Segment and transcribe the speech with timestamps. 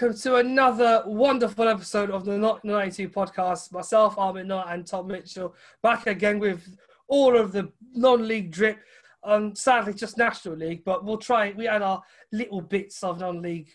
[0.00, 3.70] welcome to another wonderful episode of the Not 92 podcast.
[3.70, 6.74] Myself, Armin Knott, and Tom Mitchell back again with
[7.06, 8.78] all of the non-league drip.
[9.22, 11.52] Um, sadly, just National League, but we'll try.
[11.54, 13.68] We had our little bits of non-league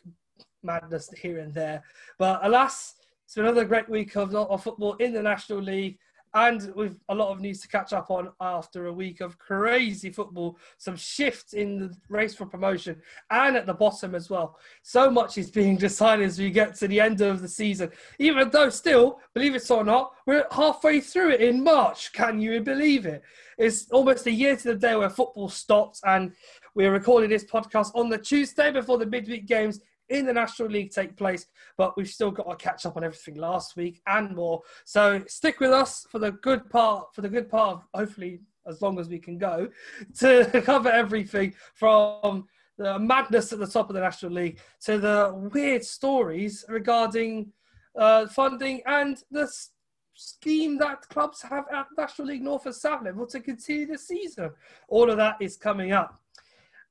[0.64, 1.84] madness here and there,
[2.18, 6.00] but alas, it's been another great week of, of football in the National League
[6.36, 10.10] and with a lot of news to catch up on after a week of crazy
[10.12, 14.60] football, some shifts in the race for promotion, and at the bottom as well.
[14.84, 18.50] So much is being decided as we get to the end of the season, even
[18.50, 22.12] though still, believe it or not, we're halfway through it in March.
[22.12, 23.24] Can you believe it?
[23.58, 26.34] It's almost a year to the day where football stops, and
[26.74, 30.92] we're recording this podcast on the Tuesday before the midweek games in the National League
[30.92, 34.62] take place, but we've still got to catch up on everything last week and more.
[34.86, 38.82] So stick with us for the good part, for the good part of hopefully as
[38.82, 39.70] long as we can go
[40.20, 42.46] to cover everything from
[42.78, 47.52] the madness at the top of the National League to the weird stories regarding
[47.98, 49.50] uh, funding and the
[50.14, 54.52] scheme that clubs have at National League North and South level to continue the season.
[54.88, 56.22] All of that is coming up.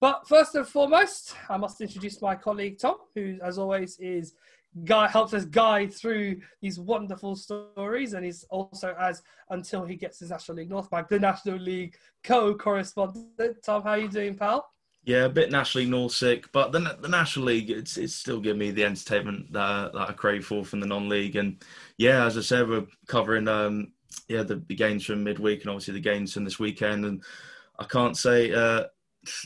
[0.00, 4.34] But first and foremost, I must introduce my colleague Tom, who, as always, is
[4.84, 10.18] guy helps us guide through these wonderful stories, and he's also as until he gets
[10.18, 13.62] his National League North back, the National League co-correspondent.
[13.64, 14.68] Tom, how are you doing, pal?
[15.04, 18.40] Yeah, a bit National League North sick, but the the National League it's it's still
[18.40, 21.62] giving me the entertainment that, that I crave for from the non-league, and
[21.98, 23.92] yeah, as I said, we're covering um
[24.28, 27.22] yeah the, the games from midweek and obviously the games from this weekend, and
[27.78, 28.84] I can't say uh,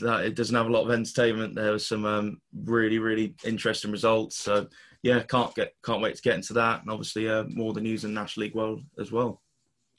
[0.01, 1.55] that it doesn't have a lot of entertainment.
[1.55, 4.37] There was some um, really, really interesting results.
[4.37, 4.67] So
[5.03, 8.03] yeah, can't get can't wait to get into that, and obviously uh, more the news
[8.03, 9.41] in National League world as well.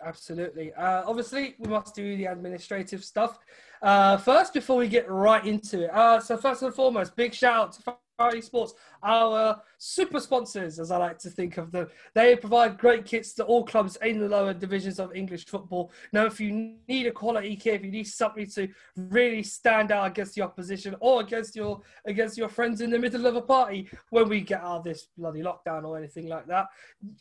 [0.02, 0.72] Absolutely.
[0.74, 3.38] Uh, obviously, we must do the administrative stuff
[3.82, 5.90] uh, first before we get right into it.
[5.90, 7.82] Uh, so first and foremost, big shout out to
[8.20, 11.88] Priority Sports, our uh, super sponsors, as I like to think of them.
[12.12, 15.90] They provide great kits to all clubs in the lower divisions of English football.
[16.12, 20.06] Now, if you need a quality kit, if you need something to really stand out
[20.06, 23.88] against the opposition or against your against your friends in the middle of a party
[24.10, 26.66] when we get out of this bloody lockdown or anything like that,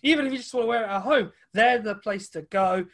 [0.03, 2.85] even if you just want to wear it at home, they're the place to go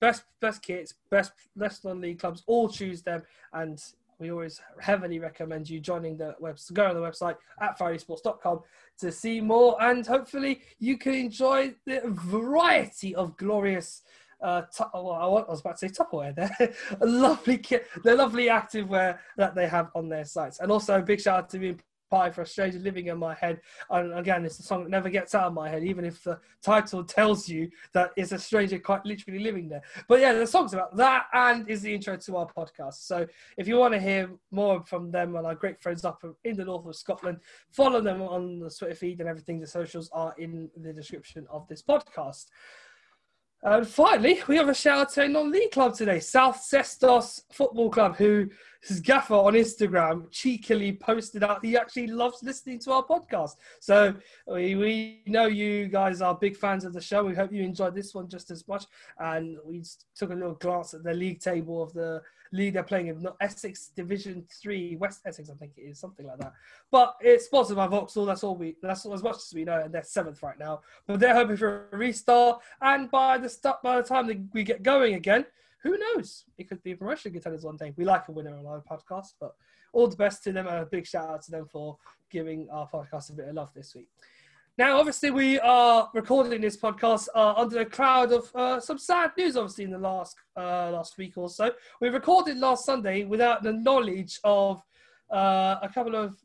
[0.00, 3.80] best best kits, best best non-league clubs, all choose them, and
[4.18, 8.60] we always heavily recommend you joining the website, go on the website at PrioritySports.com
[8.98, 14.02] to see more, and hopefully you can enjoy the variety of glorious.
[14.40, 16.74] Uh, t- well, I was about to say Tupperware there.
[17.00, 21.20] lovely kit, the lovely activewear that they have on their sites, and also a big
[21.20, 23.60] shout out to being Pie for a Stranger Living in my head.
[23.90, 26.38] And again, it's a song that never gets out of my head, even if the
[26.62, 29.82] title tells you that it's a stranger quite literally living there.
[30.08, 33.06] But yeah, the song's about that and is the intro to our podcast.
[33.06, 36.56] So if you want to hear more from them and our great friends up in
[36.56, 37.40] the north of Scotland,
[37.70, 39.60] follow them on the Twitter feed and everything.
[39.60, 42.46] The socials are in the description of this podcast.
[43.62, 47.90] And finally, we have a shout out to a non-league club today, South Sestos Football
[47.90, 48.48] Club, who
[48.82, 53.56] his gaffer on Instagram cheekily posted out he actually loves listening to our podcast.
[53.80, 54.14] So
[54.46, 57.24] we, we know you guys are big fans of the show.
[57.24, 58.84] We hope you enjoyed this one just as much.
[59.18, 59.82] And we
[60.14, 62.22] took a little glance at the league table of the
[62.56, 66.38] league they're playing in Essex Division Three, West Essex, I think it is, something like
[66.38, 66.52] that.
[66.90, 68.26] But it's sponsored by Vauxhall.
[68.26, 68.76] That's all we.
[68.82, 70.80] That's as much as we know, and they're seventh right now.
[71.06, 74.82] But they're hoping for a restart, and by the start, by the time we get
[74.82, 75.44] going again,
[75.82, 76.44] who knows?
[76.58, 77.92] It could be a promotion contenders one day.
[77.96, 79.54] We like a winner on our podcast, but
[79.92, 81.96] all the best to them, and a big shout out to them for
[82.30, 84.08] giving our podcast a bit of love this week.
[84.78, 89.30] Now, obviously, we are recording this podcast uh, under a cloud of uh, some sad
[89.38, 89.56] news.
[89.56, 93.72] Obviously, in the last uh, last week or so, we recorded last Sunday without the
[93.72, 94.82] knowledge of
[95.32, 96.36] uh, a couple of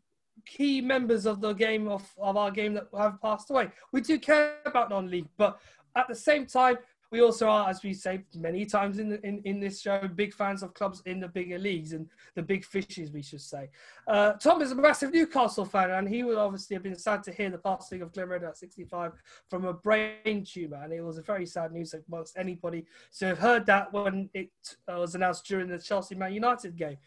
[0.46, 3.70] key members of the game of, of our game that have passed away.
[3.92, 5.60] We do care about non-league, but
[5.98, 6.78] at the same time,
[7.12, 10.34] we also are, as we say many times in, the, in, in this show, big
[10.34, 13.70] fans of clubs in the bigger leagues and the big fishes, we should say.
[14.08, 17.32] Uh, Tom is a massive Newcastle fan, and he would obviously have been sad to
[17.32, 19.12] hear the passing of Glenn Roeder at 65
[19.50, 20.82] from a brain tumour.
[20.84, 22.86] And it was a very sad news amongst anybody
[23.20, 24.50] to have heard that when it
[24.88, 26.98] uh, was announced during the Chelsea Man United game.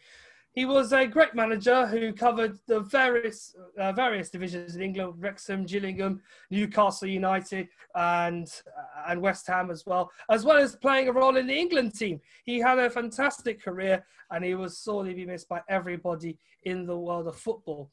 [0.55, 5.65] He was a great manager who covered the various uh, various divisions in England: Wrexham,
[5.65, 11.11] Gillingham, Newcastle United, and uh, and West Ham as well, as well as playing a
[11.11, 12.21] role in the England team.
[12.45, 16.97] He had a fantastic career, and he was sorely be missed by everybody in the
[16.97, 17.91] world of football.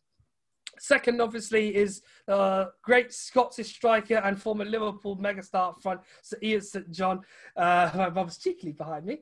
[0.78, 6.62] Second, obviously, is uh, great Scottish striker and former Liverpool megastar up front, Sir Ian
[6.62, 7.20] St John.
[7.56, 9.18] Uh, my mum's cheekily behind me.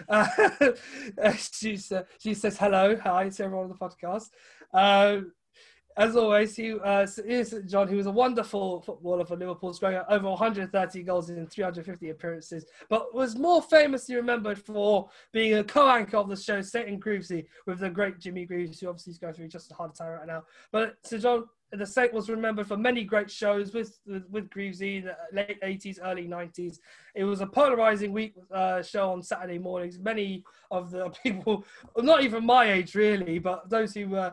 [0.08, 4.30] Uh, she, uh, she says hello, hi to everyone on the podcast.
[4.72, 5.20] Uh,
[5.96, 7.86] as always, he uh, is John.
[7.86, 13.14] He was a wonderful footballer for Liverpool, scoring over 130 goals in 350 appearances, but
[13.14, 17.78] was more famously remembered for being a co-anchor of the show Saint and Greavsie with
[17.78, 20.42] the great Jimmy Greaves, who obviously is going through just a hard time right now.
[20.72, 21.44] But Sir John,
[21.76, 25.98] the Saint was remembered for many great shows with with, with Greavsie, the late 80s,
[26.02, 26.78] early 90s.
[27.14, 29.98] It was a polarizing week uh, show on Saturday mornings.
[29.98, 31.64] Many of the people,
[31.96, 34.32] not even my age really, but those who were,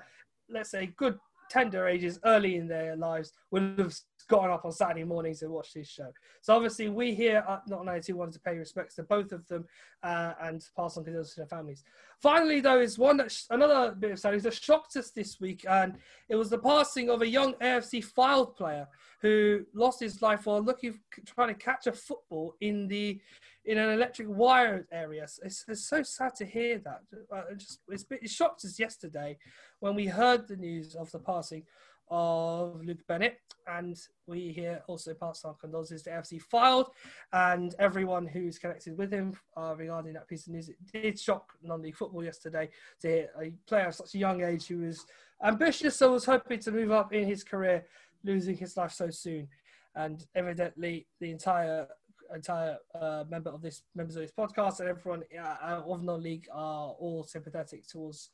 [0.49, 1.17] let's say, good
[1.49, 3.93] tender ages early in their lives would have
[4.31, 6.09] gotten up on Saturday mornings and watched this show.
[6.41, 9.65] So obviously we here at Not 92 wanted to pay respects to both of them
[10.03, 11.83] uh, and pass on condolences to their families.
[12.21, 15.41] Finally, though, is one that sh- another bit of sad news that shocked us this
[15.41, 15.97] week, and
[16.29, 18.87] it was the passing of a young AFC Fylde player
[19.21, 23.19] who lost his life while looking, trying to catch a football in the
[23.65, 25.23] in an electric wire area.
[25.43, 27.01] It's, it's so sad to hear that.
[27.31, 29.37] Uh, it just it shocked us yesterday
[29.81, 31.63] when we heard the news of the passing
[32.11, 33.97] of Luke Bennett, and
[34.27, 36.89] we here also pass our condolences to FC Fylde
[37.31, 40.69] and everyone who's connected with him uh, regarding that piece of news.
[40.69, 42.69] It did shock non-league football yesterday
[43.01, 45.05] to hear a player of such a young age who was
[45.43, 47.85] ambitious, so was hoping to move up in his career,
[48.23, 49.47] losing his life so soon.
[49.95, 51.87] And evidently, the entire
[52.33, 56.89] entire uh, member of this members of this podcast and everyone uh, of non-league are
[56.91, 58.29] all sympathetic towards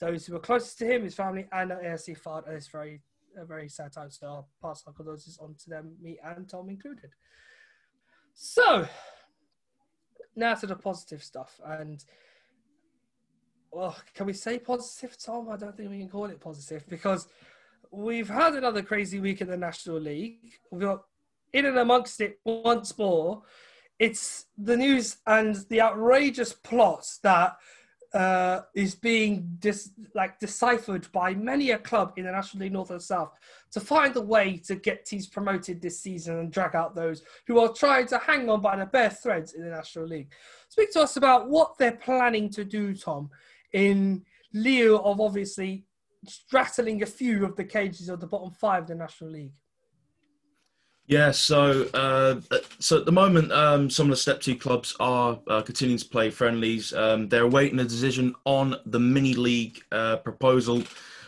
[0.00, 2.46] those who are closest to him, his family, and AFC Fylde.
[2.46, 3.00] And it's very
[3.38, 4.10] a very sad time.
[4.10, 7.10] So I'll pass our condolences on to them, me and Tom included.
[8.34, 8.86] So
[10.36, 11.60] now to the positive stuff.
[11.66, 12.04] And
[13.70, 15.48] well, can we say positive, Tom?
[15.50, 17.28] I don't think we can call it positive because
[17.90, 20.54] we've had another crazy week in the National League.
[20.70, 21.02] We've got
[21.52, 23.42] in and amongst it once more.
[23.98, 27.56] It's the news and the outrageous plots that
[28.14, 32.90] uh, is being dis- like deciphered by many a club in the National League North
[32.90, 33.32] and South
[33.70, 37.58] to find a way to get teams promoted this season and drag out those who
[37.58, 40.32] are trying to hang on by the bare threads in the National League.
[40.68, 43.28] Speak to us about what they're planning to do, Tom,
[43.72, 44.24] in
[44.54, 45.84] lieu of obviously
[46.52, 49.52] rattling a few of the cages of the bottom five of the National League.
[51.08, 52.38] Yeah, so uh,
[52.80, 56.06] so at the moment, um, some of the Step Two clubs are uh, continuing to
[56.06, 56.92] play friendlies.
[56.92, 60.82] Um, they're awaiting a decision on the mini league uh, proposal.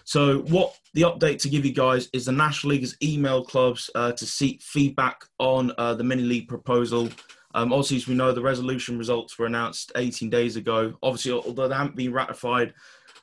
[0.04, 3.88] So, what the update to give you guys is the National League has emailed clubs
[3.94, 7.08] uh, to seek feedback on uh, the mini league proposal.
[7.54, 10.92] Um, obviously, as we know, the resolution results were announced 18 days ago.
[11.02, 12.74] Obviously, although they haven't been ratified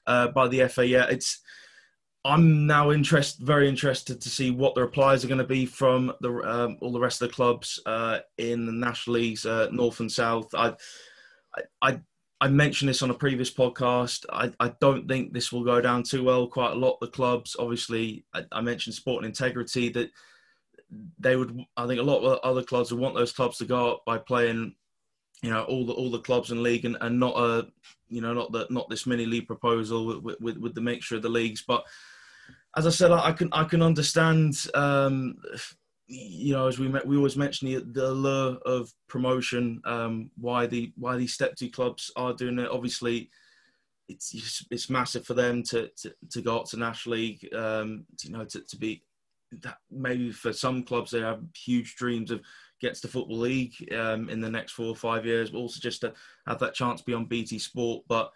[0.08, 1.40] uh, by the FA yet, it's
[2.26, 6.12] I'm now interested, very interested to see what the replies are going to be from
[6.20, 10.00] the um, all the rest of the clubs uh, in the national leagues, uh, north
[10.02, 10.54] and south.
[10.54, 10.76] I,
[11.82, 12.02] I,
[12.40, 14.26] I mentioned this on a previous podcast.
[14.32, 16.48] I, I don't think this will go down too well.
[16.48, 20.12] Quite a lot of the clubs, obviously, I, I mentioned and integrity that
[21.20, 21.60] they would.
[21.76, 24.18] I think a lot of other clubs would want those clubs to go up by
[24.18, 24.76] playing,
[25.42, 27.68] you know, all the all the clubs in league and, and not a,
[28.10, 31.22] you know, not the not this mini league proposal with, with, with the mixture of
[31.22, 31.84] the leagues, but
[32.76, 34.56] as I said, I, can I can understand.
[34.76, 35.38] Um,
[36.08, 39.82] you know, as we met, we always mention the, the allure of promotion.
[39.84, 42.70] Um, why the why these step two clubs are doing it.
[42.70, 43.30] Obviously,
[44.08, 47.48] it's it's massive for them to to, to go up to national league.
[47.54, 49.04] Um, you know, to, to be
[49.64, 52.42] that maybe for some clubs they have huge dreams of
[52.80, 56.02] gets to football league um, in the next four or five years, but also just
[56.02, 56.14] to
[56.48, 58.04] have that chance to be on BT Sport.
[58.08, 58.32] But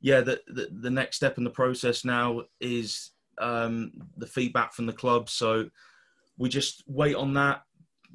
[0.00, 4.86] yeah, the, the the next step in the process now is um, the feedback from
[4.86, 5.28] the club.
[5.28, 5.68] So
[6.38, 7.62] we just wait on that.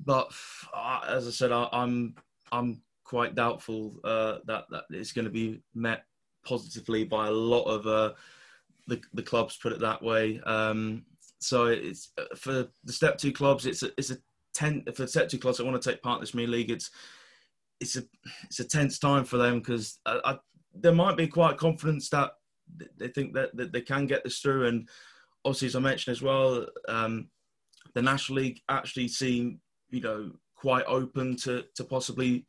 [0.03, 0.32] But
[0.74, 2.15] uh, as I said, I, am I'm,
[2.51, 6.05] I'm quite doubtful uh, that that it's going to be met
[6.46, 8.13] positively by a lot of uh,
[8.88, 9.58] the the clubs.
[9.58, 10.41] Put it that way.
[10.46, 11.05] Um,
[11.39, 13.65] so it's uh, for the step two clubs.
[13.65, 14.17] It's a it's a
[14.55, 16.71] ten for two clubs that want to take part in this mini league.
[16.71, 16.89] It's
[17.79, 18.03] it's a
[18.45, 20.38] it's a tense time for them because I, I,
[20.74, 22.31] there might be quite confidence that
[22.97, 24.89] they think that, that they can get this through and
[25.45, 27.29] obviously, as I mentioned as well, um,
[27.93, 32.45] the National League actually seem, you know, quite open to, to possibly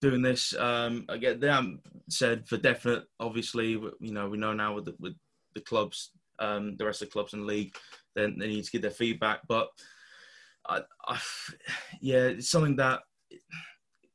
[0.00, 0.54] doing this.
[0.54, 3.04] Um, again, they haven't said for definite.
[3.20, 5.14] Obviously, you know, we know now with the, with
[5.54, 7.74] the clubs, um, the rest of the clubs in the league,
[8.16, 9.40] then they need to give their feedback.
[9.46, 9.68] But
[10.68, 11.18] I, I,
[12.00, 13.00] yeah, it's something that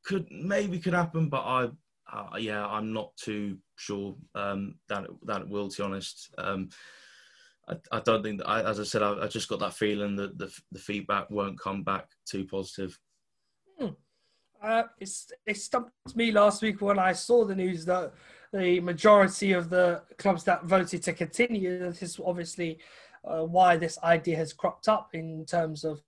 [0.05, 1.69] could maybe could happen, but I,
[2.11, 5.69] uh, yeah, I'm not too sure um, that it, that it will.
[5.69, 6.33] To be honest.
[6.37, 6.69] Um,
[7.67, 10.17] I, I don't think that, I, as I said, I, I, just got that feeling
[10.17, 12.99] that the, the feedback won't come back too positive.
[13.79, 13.87] Hmm.
[14.61, 18.13] Uh, it stumped me last week when I saw the news that
[18.53, 22.79] the majority of the clubs that voted to continue, this is obviously
[23.25, 26.01] uh, why this idea has cropped up in terms of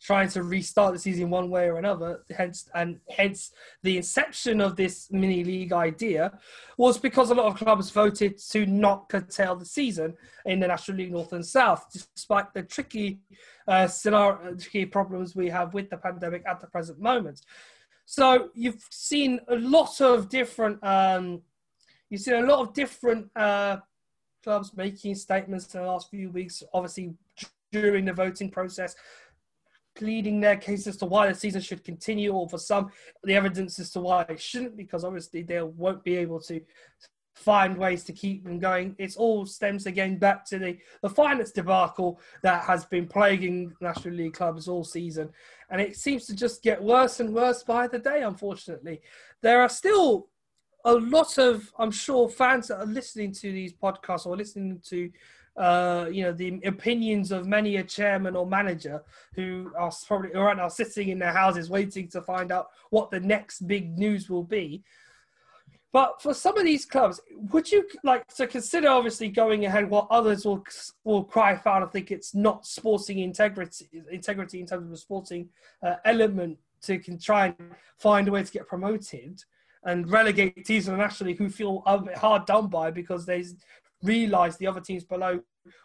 [0.00, 2.24] trying to restart the season one way or another.
[2.36, 3.52] Hence, and hence
[3.82, 6.38] the inception of this mini league idea
[6.78, 10.14] was because a lot of clubs voted to not curtail the season
[10.46, 13.20] in the National League North and South, despite the tricky
[13.68, 17.42] uh, scenario, tricky problems we have with the pandemic at the present moment.
[18.06, 20.82] So you've seen a lot of different.
[20.82, 21.42] Um,
[22.08, 23.76] you've seen a lot of different uh,
[24.42, 26.62] clubs making statements in the last few weeks.
[26.72, 27.14] Obviously,
[27.70, 28.96] during the voting process,
[30.00, 32.90] pleading their case as to why the season should continue, or for some,
[33.22, 36.60] the evidence as to why it shouldn't, because obviously they won't be able to
[37.34, 38.94] find ways to keep them going.
[38.98, 44.14] It's all stems again back to the, the finance debacle that has been plaguing National
[44.14, 45.30] League clubs all season.
[45.70, 49.00] And it seems to just get worse and worse by the day, unfortunately.
[49.42, 50.28] There are still
[50.84, 55.10] a lot of, I'm sure, fans that are listening to these podcasts or listening to
[55.60, 59.02] uh, you know, the opinions of many a chairman or manager
[59.34, 63.20] who are probably right now sitting in their houses waiting to find out what the
[63.20, 64.82] next big news will be.
[65.92, 67.20] But for some of these clubs,
[67.52, 70.64] would you like to consider obviously going ahead while others will
[71.04, 75.50] will cry foul and think it's not sporting integrity integrity in terms of the sporting
[75.82, 79.42] uh, element to can try and find a way to get promoted
[79.84, 81.82] and relegate teams internationally who feel
[82.16, 83.44] hard done by because they
[84.02, 85.40] realise the other teams below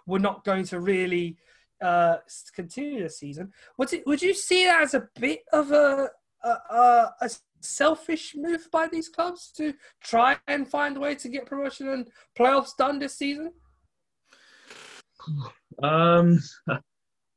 [0.06, 1.38] were not going to really
[1.82, 2.18] uh,
[2.54, 3.52] continue the season.
[3.78, 6.10] Would it, would you see that as a bit of a,
[6.44, 7.30] a, a
[7.62, 12.10] selfish move by these clubs to try and find a way to get promotion and
[12.38, 13.52] playoffs done this season?
[15.82, 16.40] Um,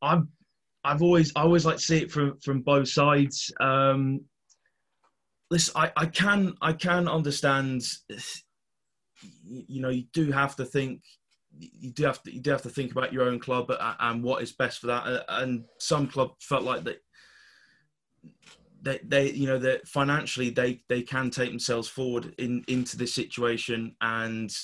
[0.03, 0.29] I'm.
[0.85, 3.53] I've always, I always like to see it from from both sides.
[3.61, 4.21] Um,
[5.51, 7.83] listen, I, I can, I can understand
[9.45, 11.03] you know you do have to think
[11.59, 14.23] you do have to you do have to think about your own club uh, and
[14.23, 15.07] what is best for that.
[15.07, 17.03] Uh, and some club felt like that
[18.83, 23.15] they, they you know that financially they they can take themselves forward in into this
[23.15, 24.55] situation and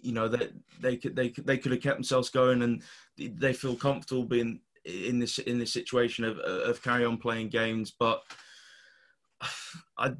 [0.00, 2.82] you know that they, they could they they could have kept themselves going and
[3.16, 7.92] they feel comfortable being in this in this situation of of carry on playing games.
[7.98, 8.22] But
[9.98, 10.12] I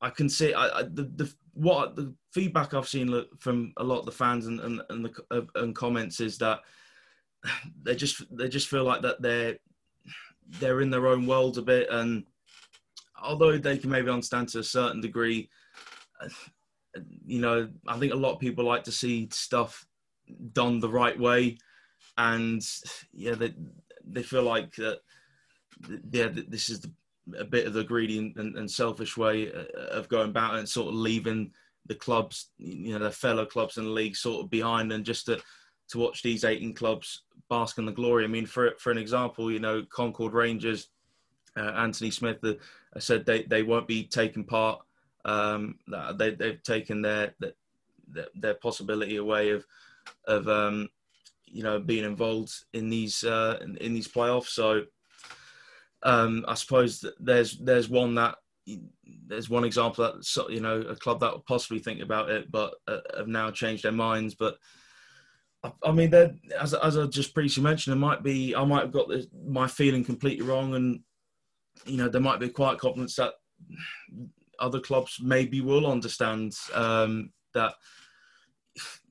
[0.00, 4.00] I can see I, I the, the what the feedback I've seen from a lot
[4.00, 6.60] of the fans and and and, the, and comments is that
[7.82, 9.56] they just they just feel like that they're
[10.60, 12.24] they're in their own world a bit, and
[13.20, 15.48] although they can maybe understand to a certain degree,
[17.26, 19.86] you know, I think a lot of people like to see stuff
[20.52, 21.58] done the right way,
[22.18, 22.62] and
[23.12, 23.54] yeah, they
[24.04, 25.00] they feel like that.
[26.10, 26.90] Yeah, this is the
[27.38, 30.68] a bit of the greedy and, and, selfish way uh, of going about it and
[30.68, 31.50] sort of leaving
[31.86, 35.26] the clubs, you know, their fellow clubs and the league sort of behind and just
[35.26, 35.40] to,
[35.88, 38.24] to watch these 18 clubs bask in the glory.
[38.24, 40.88] I mean, for, for an example, you know, Concord Rangers,
[41.56, 42.54] uh, Anthony Smith uh,
[42.98, 44.80] said they, they won't be taking part.
[45.24, 45.78] Um,
[46.14, 49.64] they, they've taken their, their, their possibility away of,
[50.26, 50.88] of um,
[51.46, 54.48] you know, being involved in these, uh, in, in these playoffs.
[54.48, 54.84] So,
[56.02, 58.36] um, I suppose there's there's one that
[59.26, 62.74] there's one example that you know a club that would possibly think about it, but
[62.88, 64.34] uh, have now changed their minds.
[64.34, 64.56] But
[65.62, 66.12] I, I mean,
[66.58, 69.68] as as I just previously mentioned, it might be I might have got this, my
[69.68, 71.00] feeling completely wrong, and
[71.84, 73.34] you know there might be quite confidence that
[74.58, 77.74] other clubs maybe will understand um, that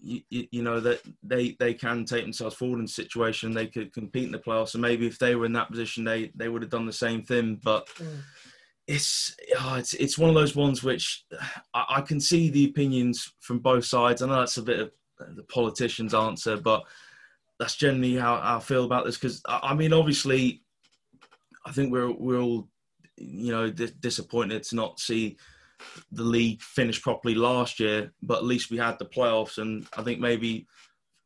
[0.02, 3.94] you, you, know that they they can take themselves forward in a situation they could
[3.94, 6.62] compete in the playoffs and maybe if they were in that position they they would
[6.62, 8.20] have done the same thing but mm.
[8.88, 11.26] it's oh, it's it's one of those ones which
[11.74, 14.92] I, I, can see the opinions from both sides I know that's a bit of
[15.36, 16.84] the politician's answer but
[17.60, 20.62] that's generally how I feel about this because I, I, mean obviously
[21.66, 22.70] I think we're we're all
[23.18, 25.38] you know disappointed to not see
[26.12, 29.58] the league finished properly last year, but at least we had the playoffs.
[29.58, 30.68] And I think maybe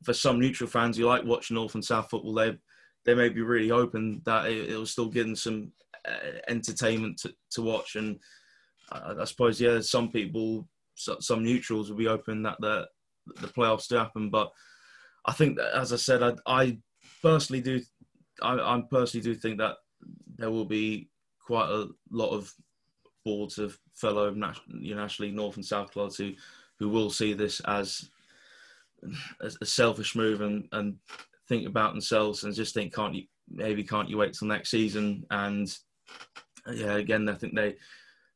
[0.03, 2.58] for some neutral fans who like watching North and South football, they
[3.06, 5.72] they may be really hoping that it, it was still giving some
[6.08, 7.96] uh, entertainment to, to watch.
[7.96, 8.20] And
[8.91, 12.88] I, I, suppose yeah, some people, some neutrals will be hoping that the
[13.38, 14.29] the playoffs do happen.
[14.29, 14.51] But
[15.25, 16.77] I think that, as I said, I, I
[17.22, 17.82] personally do,
[18.41, 19.75] I, I personally do think that
[20.38, 21.10] there will be
[21.46, 22.53] quite a lot of
[23.25, 26.32] boards of fellow National League North and South clubs who,
[26.77, 28.10] who will see this as,
[29.44, 30.98] as a selfish move and, and
[31.48, 35.25] think about themselves and just think, can't you, maybe can't you wait till next season?
[35.32, 35.75] And
[36.72, 37.75] yeah, again, I think they,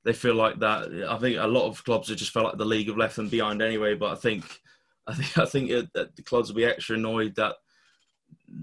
[0.03, 1.07] they feel like that.
[1.09, 3.29] I think a lot of clubs have just felt like the league have left them
[3.29, 3.95] behind anyway.
[3.95, 4.43] But I think,
[5.07, 7.55] I think, I think it, that the clubs will be extra annoyed that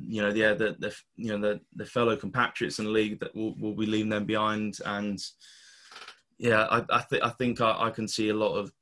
[0.07, 3.35] you know, yeah, the, the you know the, the fellow compatriots in the league that
[3.35, 5.23] will, will be leaving them behind, and
[6.41, 8.73] yeah, I I, th- I think I, I, can see a lot of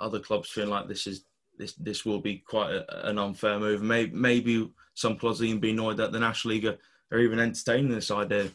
[0.00, 1.24] other clubs feeling like this is
[1.56, 3.82] this this will be quite a, an unfair move.
[3.82, 6.76] Maybe maybe some clubs even be annoyed that the National League are,
[7.10, 8.50] are even entertaining this idea.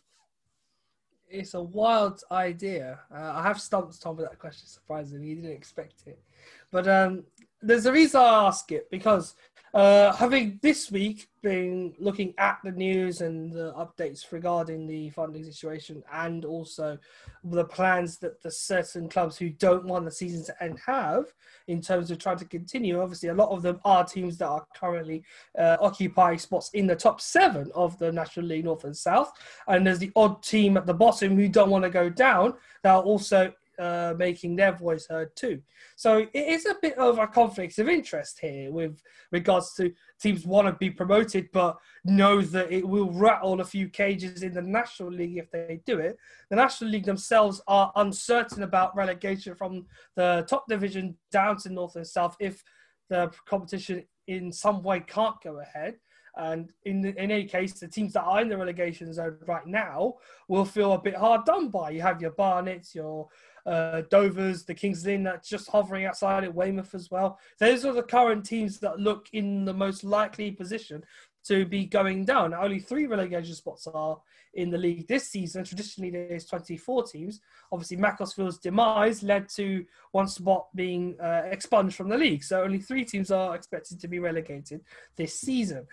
[1.28, 3.00] It's a wild idea.
[3.12, 4.68] Uh, I have stumped Tom with that question.
[4.68, 6.22] Surprisingly, he didn't expect it,
[6.70, 7.24] but um,
[7.64, 9.34] there's a reason I ask it because
[9.76, 15.44] uh, having this week been looking at the news and the updates regarding the funding
[15.44, 16.98] situation and also
[17.44, 21.26] the plans that the certain clubs who don't want the season to end have
[21.68, 23.02] in terms of trying to continue.
[23.02, 25.26] Obviously, a lot of them are teams that are currently
[25.60, 29.34] uh, occupying spots in the top seven of the National League North and South.
[29.68, 32.54] And there's the odd team at the bottom who don't want to go down
[32.84, 35.62] that are also uh, making their voice heard too.
[35.96, 39.02] So it is a bit of a conflict of interest here with
[39.32, 43.90] regards to teams want to be promoted but know that it will rattle a few
[43.90, 46.18] cages in the National League if they do it.
[46.50, 51.96] The National League themselves are uncertain about relegation from the top division down to North
[51.96, 52.64] and South if
[53.10, 55.96] the competition in some way can't go ahead.
[56.38, 60.16] And in, in any case, the teams that are in the relegation zone right now
[60.50, 61.92] will feel a bit hard done by.
[61.92, 63.30] You have your Barnets, your
[63.66, 67.40] uh, Dovers, the Kings Lynn that's just hovering outside at Weymouth as well.
[67.60, 71.04] Those are the current teams that look in the most likely position
[71.48, 72.54] to be going down.
[72.54, 74.18] Only three relegation spots are
[74.56, 75.64] in the league this season.
[75.64, 77.42] Traditionally, there's 24 teams.
[77.72, 82.44] Obviously, Macclesfield's demise led to one spot being uh, expunged from the league.
[82.44, 84.82] So only three teams are expected to be relegated
[85.16, 85.86] this season.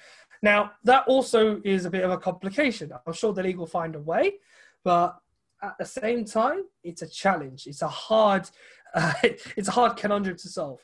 [0.43, 2.93] Now, that also is a bit of a complication.
[3.07, 4.35] I'm sure the league will find a way,
[4.83, 5.17] but
[5.63, 7.67] at the same time, it's a challenge.
[7.67, 8.49] It's a hard,
[8.95, 10.81] uh, it's a hard conundrum to solve.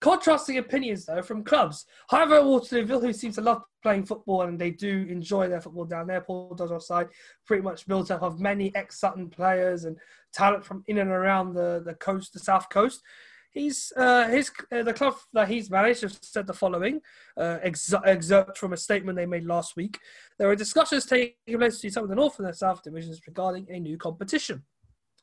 [0.00, 1.84] Contrasting opinions though from clubs.
[2.08, 6.06] However, Waterlooville, who seems to love playing football and they do enjoy their football down
[6.06, 7.08] there, Paul Doswell's side,
[7.46, 9.98] pretty much built up of many ex-Sutton players and
[10.32, 13.02] talent from in and around the, the coast, the south coast
[13.50, 17.00] he's uh, his uh, the club that he's managed have said the following
[17.36, 19.98] uh, excerpt from a statement they made last week.
[20.38, 23.66] There are discussions taking place between some of the North and the South divisions regarding
[23.70, 24.62] a new competition.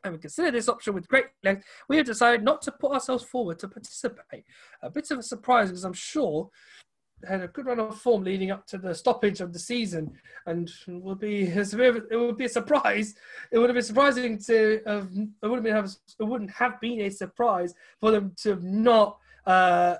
[0.04, 1.66] And we consider this option with great length.
[1.90, 4.46] We have decided not to put ourselves forward to participate.
[4.84, 6.50] A bit of a surprise because I'm sure
[7.28, 10.14] had a good run of form leading up to the stoppage of the season,
[10.46, 13.16] and would be it would be a surprise.
[13.52, 15.86] It would have been surprising to have it would have been
[16.20, 19.96] it wouldn't have been a surprise for them to have not uh,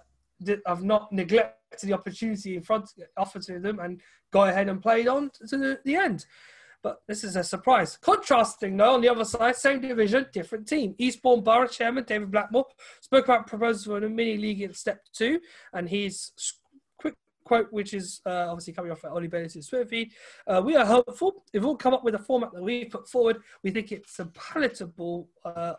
[0.66, 4.02] have not neglected the opportunity in front offered to them and
[4.32, 6.26] go ahead and played on to the, the end.
[6.84, 7.98] But this is a surprise.
[7.98, 10.96] Contrasting, though, on the other side, same division, different team.
[11.00, 12.68] Eastbourne Borough Chairman David Blackmore
[13.02, 15.42] spoke about proposals for a mini league in step two,
[15.74, 16.32] and he's
[17.48, 20.12] quote, which is uh, obviously coming off at Ollie Bennet's Twitter feed.
[20.46, 21.44] Uh, we are hopeful.
[21.54, 24.26] If we'll come up with a format that we put forward, we think it's a
[24.26, 25.74] palatable uh,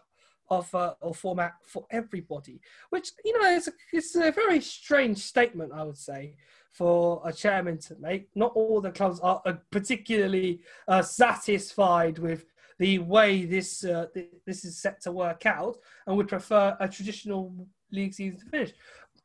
[0.50, 2.60] offer or format for everybody.
[2.90, 6.36] Which you know, it's a, it's a very strange statement, I would say,
[6.72, 8.28] for a chairman to make.
[8.34, 12.44] Not all the clubs are uh, particularly uh, satisfied with
[12.78, 14.06] the way this uh,
[14.46, 15.76] this is set to work out,
[16.06, 17.54] and would prefer a traditional
[17.90, 18.72] league season to finish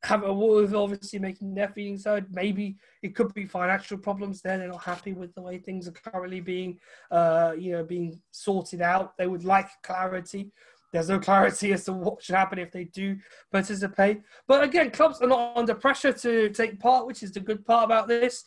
[0.04, 2.34] have a war with obviously making their feelings heard.
[2.34, 4.58] Maybe it could be financial problems there.
[4.58, 6.78] They're not happy with the way things are currently being,
[7.10, 9.18] uh, you know, being sorted out.
[9.18, 10.52] They would like clarity.
[10.92, 13.18] There's no clarity as to what should happen if they do
[13.52, 14.22] participate.
[14.48, 17.86] But again, clubs are not under pressure to take part, which is the good part
[17.86, 18.44] about this.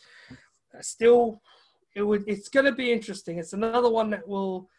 [0.81, 1.41] Still,
[1.95, 2.23] it would.
[2.27, 3.39] It's going to be interesting.
[3.39, 4.69] It's another one that will,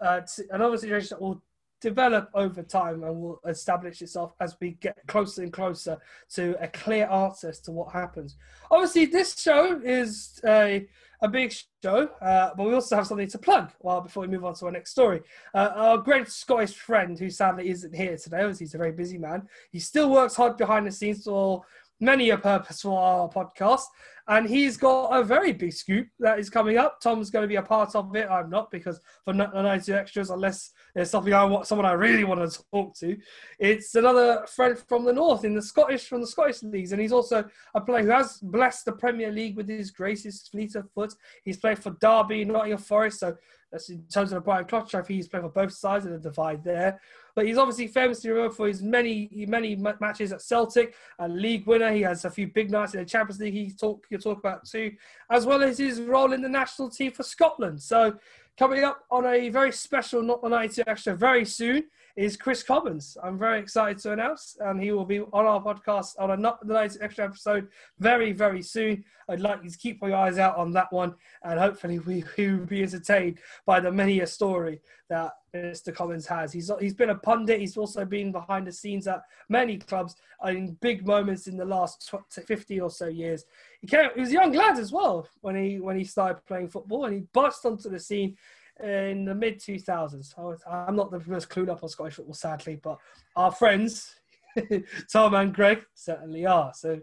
[0.00, 1.40] uh, another situation that will
[1.84, 5.98] develop over time and will establish itself as we get closer and closer
[6.30, 8.36] to a clear answer as to what happens.
[8.70, 10.88] Obviously, this show is a,
[11.20, 14.46] a big show, uh, but we also have something to plug well, before we move
[14.46, 15.20] on to our next story.
[15.52, 19.18] Uh, our great Scottish friend, who sadly isn't here today, obviously he's a very busy
[19.18, 21.62] man, he still works hard behind the scenes for
[22.00, 23.84] many a purpose for our podcast.
[24.26, 26.98] And he's got a very big scoop that is coming up.
[26.98, 28.26] Tom's going to be a part of it.
[28.30, 32.40] I'm not because for 92 extras, unless there's something I want, someone I really want
[32.40, 33.18] to talk to.
[33.58, 37.12] It's another friend from the north in the Scottish from the Scottish leagues, and he's
[37.12, 41.12] also a player who has blessed the Premier League with his graces, fleet of foot.
[41.44, 43.36] He's played for Derby, Nottingham Forest, so
[43.70, 45.16] that's in terms of the Brian Clough Trophy.
[45.16, 47.00] He's played for both sides of the divide there.
[47.34, 51.92] But he's obviously famously remembered for his many, many matches at Celtic, a league winner.
[51.92, 53.52] He has a few big nights in the Champions League.
[53.52, 53.70] He
[54.18, 54.92] talk, he'll talk about too,
[55.30, 57.82] as well as his role in the national team for Scotland.
[57.82, 58.16] So
[58.58, 61.84] coming up on a very special Not the 92 Extra very soon
[62.16, 63.16] is Kris Commons.
[63.22, 66.64] I'm very excited to announce, and he will be on our podcast on a not
[66.64, 69.04] the night extra episode very, very soon.
[69.28, 72.54] I'd like you to keep your eyes out on that one, and hopefully we, we
[72.54, 75.92] will be entertained by the many a story that Mr.
[75.94, 76.52] Commons has.
[76.52, 77.60] He's he's been a pundit.
[77.60, 80.14] He's also been behind the scenes at many clubs
[80.46, 83.44] in big moments in the last 50 or so years.
[83.84, 86.70] He, came, he was a young lad as well when he when he started playing
[86.70, 88.34] football, and he burst onto the scene
[88.82, 90.32] in the mid 2000s.
[90.66, 92.96] I'm not the most clued up on Scottish football, sadly, but
[93.36, 94.14] our friends,
[95.12, 96.72] Tom and Greg, certainly are.
[96.74, 96.98] So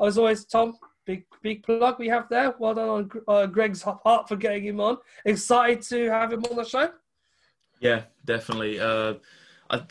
[0.00, 2.56] I was always, Tom, big big plug we have there.
[2.58, 4.98] Well done on uh, Greg's heart for getting him on.
[5.24, 6.90] Excited to have him on the show.
[7.78, 8.80] Yeah, definitely.
[8.80, 9.14] Uh,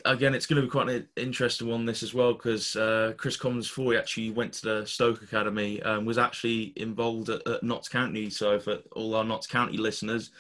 [0.06, 3.36] Again, it's going to be quite an interesting one this as well because uh, Kris
[3.36, 7.90] Commons he actually went to the Stoke Academy um, was actually involved at, at Notts
[7.90, 8.30] County.
[8.30, 10.32] So for all our Notts County listeners,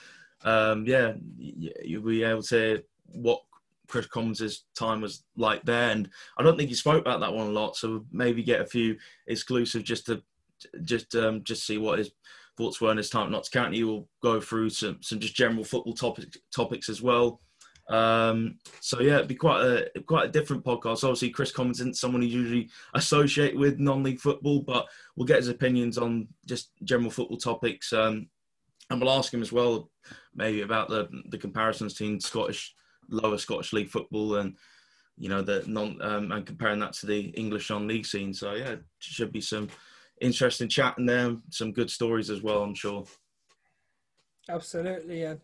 [0.43, 3.41] um, yeah, you'll be able to hear what
[3.88, 5.91] Kris Commons' time was like there.
[5.91, 8.65] And I don't think he spoke about that one a lot, so maybe get a
[8.65, 10.21] few exclusive just to
[10.84, 12.12] just um, just see what his
[12.58, 13.84] thoughts were in his time at Notts County.
[13.84, 17.41] We'll go through some some just general football topics topics as well.
[17.88, 21.04] Um, so yeah, it'd be quite a quite a different podcast.
[21.04, 25.50] Obviously, Kris Commons isn't someone you usually associate with non-league football, but we'll get his
[25.50, 27.93] opinions on just general football topics.
[27.93, 28.28] Um,
[28.89, 29.89] and we'll ask him as well,
[30.34, 32.74] maybe about the the comparisons between Scottish
[33.10, 34.56] lower Scottish league football and
[35.17, 38.34] you know the non um, and comparing that to the English non-league scene.
[38.34, 39.69] So yeah, should be some
[40.21, 42.63] interesting chat there, some good stories as well.
[42.63, 43.06] I'm sure.
[44.50, 45.41] Absolutely, and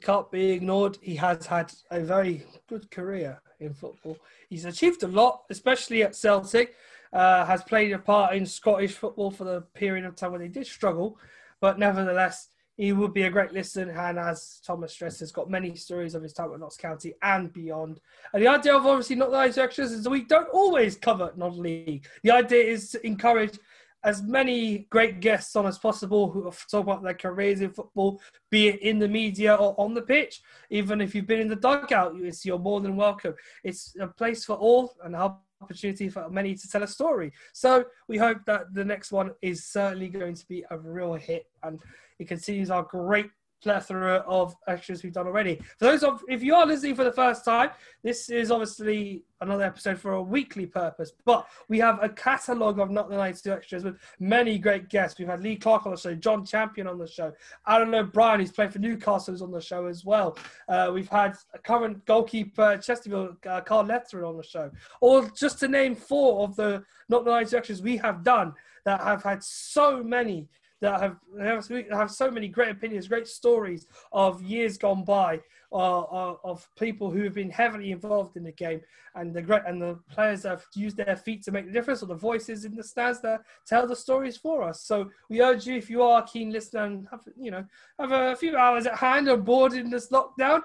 [0.00, 0.98] can't be ignored.
[1.02, 4.18] He has had a very good career in football.
[4.48, 6.74] He's achieved a lot, especially at Celtic.
[7.12, 10.48] Uh, has played a part in Scottish football for the period of time when they
[10.48, 11.18] did struggle,
[11.60, 13.90] but nevertheless, he would be a great listen.
[13.90, 17.52] And as Thomas stressed, has got many stories of his time at Notts County and
[17.52, 18.00] beyond.
[18.32, 22.06] And the idea of obviously not the extras is we don't always cover non-league.
[22.22, 23.58] The idea is to encourage
[24.04, 28.68] as many great guests on as possible who talk about their careers in football, be
[28.68, 30.42] it in the media or on the pitch.
[30.70, 33.34] Even if you've been in the dugout, you're more than welcome.
[33.62, 37.32] It's a place for all and an opportunity for many to tell a story.
[37.52, 41.46] So we hope that the next one is certainly going to be a real hit
[41.62, 41.80] and
[42.18, 43.30] it continues our great
[43.62, 45.56] plethora of extras we've done already.
[45.78, 47.70] For those of, if you are listening for the first time,
[48.02, 52.90] this is obviously another episode for a weekly purpose, but we have a catalogue of
[52.90, 55.18] Not the 92 extras with many great guests.
[55.18, 57.32] We've had Lee Clark on the show, John Champion on the show,
[57.66, 60.36] Alan O'Brien, who's played for Newcastle, is on the show as well.
[60.68, 64.70] Uh, we've had a current goalkeeper Chesterfield, uh, Carl Letheren, on the show.
[65.00, 69.00] Or just to name four of the Not the 92 extras we have done that
[69.00, 70.48] have had so many
[70.82, 75.40] that have have, have so many great opinions, great stories of years gone by,
[75.72, 78.80] uh, uh, of people who have been heavily involved in the game,
[79.14, 82.06] and the great and the players have used their feet to make the difference, or
[82.06, 84.82] the voices in the stands that tell the stories for us.
[84.82, 87.64] So we urge you, if you are a keen listener and have you know
[87.98, 90.62] have a few hours at hand or bored in this lockdown,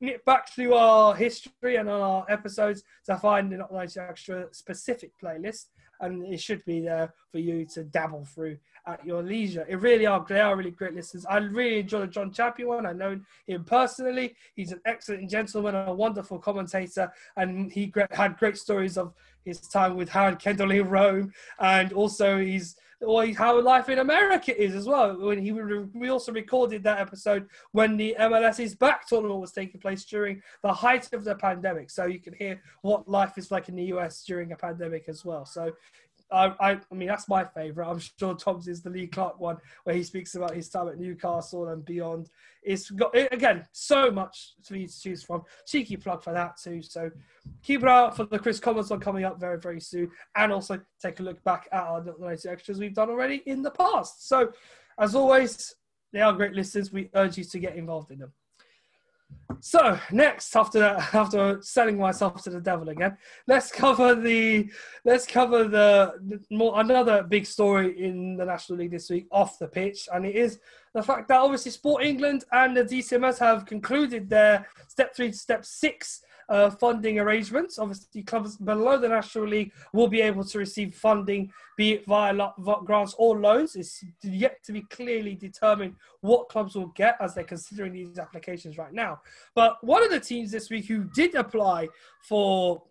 [0.00, 4.46] get back to our history and on our episodes to find the Not 90 Extra
[4.52, 5.66] specific playlist
[6.00, 9.66] and it should be there for you to dabble through at your leisure.
[9.68, 11.26] It really are they are really great listeners.
[11.26, 12.86] I really enjoy the John Chappie one.
[12.86, 14.34] I know him personally.
[14.54, 19.60] He's an excellent gentleman, and a wonderful commentator, and he had great stories of his
[19.60, 24.74] time with Howard Kendall in Rome, and also he's or how life in America is
[24.74, 25.16] as well.
[25.18, 29.80] When he we also recorded that episode when the MLS is Back tournament was taking
[29.80, 33.68] place during the height of the pandemic, so you can hear what life is like
[33.68, 35.44] in the US during a pandemic as well.
[35.44, 35.72] So
[36.32, 37.88] I, I, I, mean, that's my favourite.
[37.88, 40.98] I'm sure Tom's is the Lee Clark one where he speaks about his time at
[40.98, 42.30] Newcastle and beyond.
[42.62, 45.42] It's got, again, so much for you to choose from.
[45.66, 46.82] Cheeky plug for that too.
[46.82, 47.10] So
[47.62, 50.10] keep it out for the Kris Commons one coming up very, very soon.
[50.36, 53.70] And also take a look back at our latest extras we've done already in the
[53.70, 54.28] past.
[54.28, 54.52] So,
[54.98, 55.74] as always,
[56.12, 56.92] they are great listeners.
[56.92, 58.32] We urge you to get involved in them.
[59.60, 63.16] So next, after after selling myself to the devil again,
[63.46, 64.70] let's cover the
[65.04, 69.58] let's cover the, the more another big story in the National League this week off
[69.58, 70.60] the pitch, and it is
[70.94, 75.36] the fact that obviously Sport England and the DCMS have concluded their step three to
[75.36, 77.78] step six uh, funding arrangements.
[77.78, 82.34] Obviously, clubs below the National League will be able to receive funding, be it via
[82.84, 83.76] grants or loans.
[83.76, 88.76] It's yet to be clearly determined what clubs will get as they're considering these applications
[88.76, 89.20] right now.
[89.54, 91.88] But one of the teams this week who did apply
[92.20, 92.82] for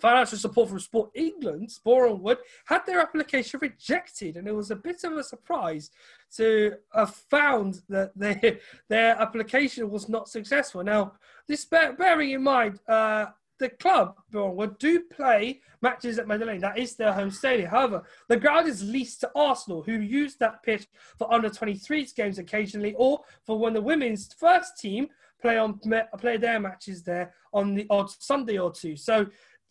[0.00, 4.76] financial support from Sport England, Boreham Wood, had their application rejected, and it was a
[4.76, 5.90] bit of a surprise
[6.36, 10.82] to have found that their their application was not successful.
[10.82, 11.12] Now,
[11.48, 13.26] this bearing in mind, uh,
[13.58, 16.60] the club, Wood, do play matches at Meadow Lane.
[16.60, 17.70] That is their home stadium.
[17.70, 20.86] However, the ground is leased to Arsenal, who use that pitch
[21.18, 25.08] for under 23s games occasionally, or for when the women's first team
[25.40, 25.78] play on
[26.18, 28.96] play their matches there on the odd Sunday or two.
[28.96, 29.26] So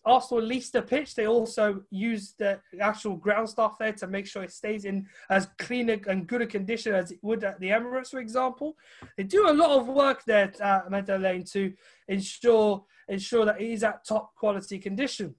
[0.05, 1.15] Arsenal leased the pitch.
[1.15, 5.47] They also use the actual ground staff there to make sure it stays in as
[5.57, 8.77] clean and good a condition as it would at the Emirates, for example.
[9.17, 11.73] They do a lot of work there at uh, Meadow Lane to
[12.07, 15.35] ensure ensure that it is at top quality condition.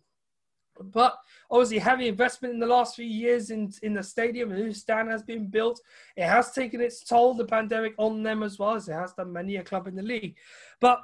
[0.80, 1.16] But
[1.50, 5.08] obviously, heavy investment in the last few years in, in the stadium, a new stand
[5.08, 5.80] has been built.
[6.16, 9.32] It has taken its toll, the pandemic, on them as well as it has done
[9.32, 10.36] many a club in the league.
[10.80, 11.00] But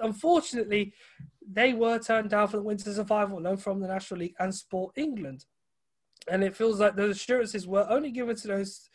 [0.00, 0.94] unfortunately,
[1.50, 4.92] they were turned down for the winter survival loan from the National League and Sport
[4.96, 5.44] England.
[6.30, 8.90] And it feels like those assurances were only given to those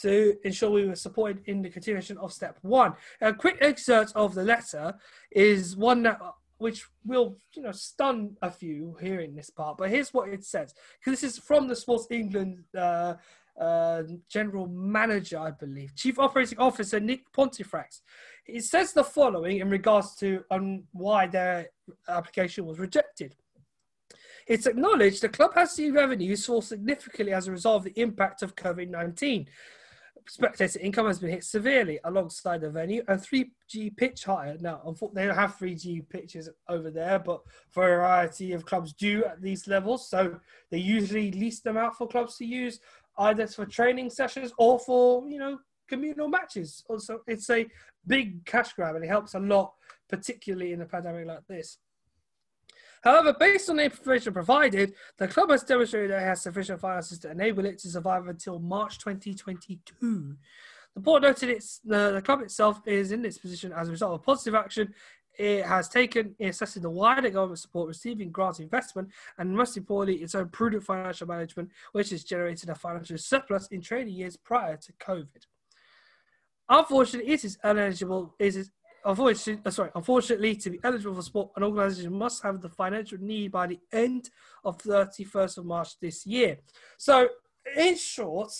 [0.00, 2.92] to ensure we were supported in the continuation of step one.
[3.20, 4.94] A quick excerpt of the letter
[5.30, 6.20] is one that
[6.58, 9.78] which will you know stun a few hearing this part.
[9.78, 13.14] But here's what it says because this is from the Sports England uh,
[13.60, 18.00] uh, general manager, I believe, chief operating officer Nick Pontefract.
[18.46, 21.68] It says the following in regards to um, why their
[22.08, 23.34] application was rejected.
[24.46, 28.42] It's acknowledged the club has seen revenues fall significantly as a result of the impact
[28.42, 29.48] of COVID 19
[30.28, 34.56] spectator income has been hit severely alongside the venue and 3G pitch hire.
[34.60, 34.80] Now,
[35.12, 37.42] they don't have 3G pitches over there, but
[37.72, 40.08] variety of clubs do at these levels.
[40.08, 40.38] So
[40.70, 42.80] they usually lease them out for clubs to use
[43.18, 46.84] either for training sessions or for, you know, communal matches.
[46.88, 47.66] Also, it's a
[48.06, 49.74] big cash grab and it helps a lot,
[50.08, 51.78] particularly in a pandemic like this.
[53.02, 57.18] However, based on the information provided, the club has demonstrated that it has sufficient finances
[57.20, 60.36] to enable it to survive until March 2022.
[60.94, 64.14] The board noted it's, the, the club itself is in this position as a result
[64.14, 64.94] of positive action
[65.38, 70.22] it has taken in assessing the wider government support receiving grant investment and most importantly
[70.22, 74.76] its own prudent financial management which has generated a financial surplus in trading years prior
[74.76, 75.46] to covid
[76.68, 78.70] unfortunately it is ineligible it is
[79.06, 83.18] unfortunately, uh, sorry, unfortunately, to be eligible for sport, an organisation must have the financial
[83.18, 84.30] need by the end
[84.64, 86.58] of 31st of March this year.
[86.98, 87.28] So,
[87.76, 88.50] in short,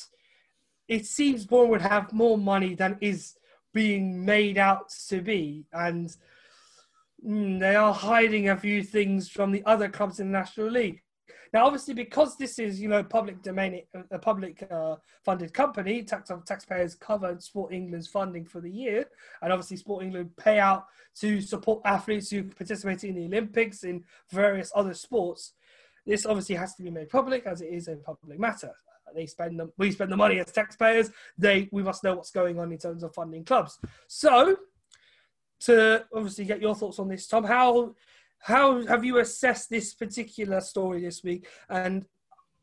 [0.89, 3.37] it seems Boreham Wood would have more money than is
[3.75, 6.17] being made out to be, and
[7.27, 11.03] they are hiding a few things from the other clubs in the National League.
[11.53, 16.31] Now, obviously, because this is you know public domain, a public uh, funded company, tax
[16.45, 19.07] taxpayers covered Sport England's funding for the year,
[19.43, 20.87] and obviously Sport England pay out
[21.17, 25.55] to support athletes who participate in the Olympics in various other sports.
[26.05, 28.73] This obviously has to be made public as it is a public matter.
[29.15, 31.11] They spend we spend the money as taxpayers.
[31.39, 33.79] They we must know what's going on in terms of funding clubs.
[34.07, 34.57] So,
[35.61, 37.95] to obviously get your thoughts on this, Tom, how
[38.41, 41.49] how have you assessed this particular story this week?
[41.69, 42.05] And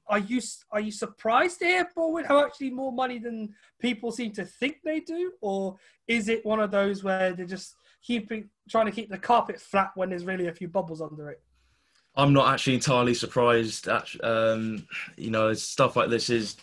[0.07, 4.11] are you are you surprised to hear Boreham Wood have actually more money than people
[4.11, 5.77] seem to think they do, or
[6.07, 9.91] is it one of those where they're just keeping trying to keep the carpet flat
[9.95, 11.41] when there's really a few bubbles under it?
[12.15, 13.85] I'm not actually entirely surprised.
[13.85, 16.57] That, um, you know, stuff like this is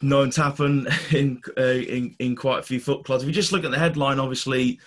[0.00, 3.22] known to happen in, uh, in in quite a few foot clubs.
[3.22, 4.80] If you just look at the headline, obviously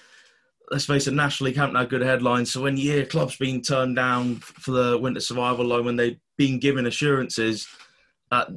[0.72, 2.52] let's face it, National League haven't had good headlines.
[2.52, 6.20] So when you hear clubs being turned down for the winter survival loan, when they've
[6.38, 7.68] been given assurances,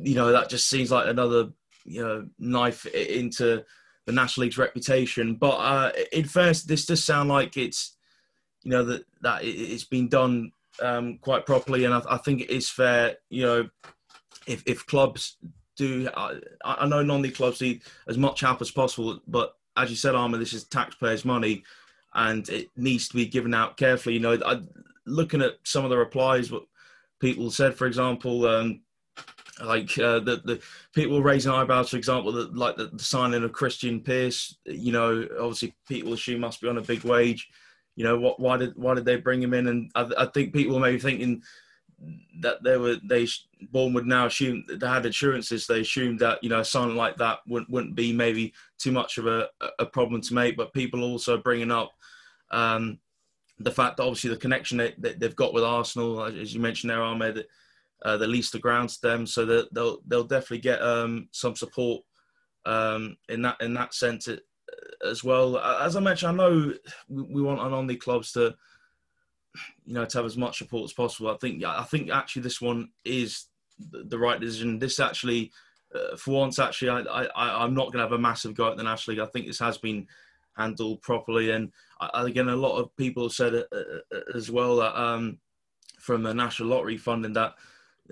[0.03, 1.51] you know that just seems like another
[1.85, 3.65] you know knife into
[4.07, 5.37] the National League's reputation.
[5.37, 7.97] But uh, in fairness, this does sound like it's
[8.63, 12.51] you know that that it's been done um, quite properly, and I, I, think it
[12.51, 13.17] is fair.
[13.31, 13.69] You know,
[14.47, 15.37] if if clubs
[15.77, 19.97] do, I, I know non-league clubs need as much help as possible, but as you
[19.97, 21.63] said, Armour, this is taxpayers' money
[22.15, 24.15] and it needs to be given out carefully.
[24.15, 24.61] You know, I,
[25.07, 26.65] looking at some of the replies, what
[27.21, 28.81] people said, for example, um,
[29.65, 30.61] like uh, the the
[30.95, 34.57] people raising eyebrows, for example, that like the, the, signing of Christian Pearce.
[34.65, 37.49] You know, obviously people assume must be on a big wage.
[37.97, 39.67] You know, what why did why did they bring him in?
[39.67, 41.43] And I, I think people may be thinking
[42.41, 43.27] that they were they
[43.73, 45.67] Boreham Wood would now assume they had insurances.
[45.67, 49.27] They assumed that you know sign like that wouldn't wouldn't be maybe too much of
[49.27, 50.57] a, a problem to make.
[50.57, 51.93] But people also bringing up
[52.51, 52.99] um,
[53.59, 56.91] the fact that obviously the connection that, that, they've got with Arsenal, as you mentioned
[56.91, 57.45] there, Ahmed,
[58.05, 61.57] uh, they lease the ground to them, so that they'll they'll definitely get um, some
[61.57, 62.03] support
[62.65, 64.29] um, in that in that sense
[65.05, 65.59] as well.
[65.59, 66.75] As I mentioned, I know
[67.09, 68.55] we want on the clubs to
[69.85, 71.31] you know, to have as much support as possible.
[71.31, 73.47] I think, I think actually this one is
[73.79, 74.79] the right decision.
[74.79, 75.53] This actually,
[75.95, 78.77] uh, for once, actually, I, I, I'm not going to have a massive go at
[78.77, 79.27] the National League.
[79.27, 80.07] I think this has been
[80.59, 81.73] handled properly, and
[82.15, 85.39] again, a lot of people said uh, uh, as well that um,
[85.99, 87.55] from the National Lottery funding that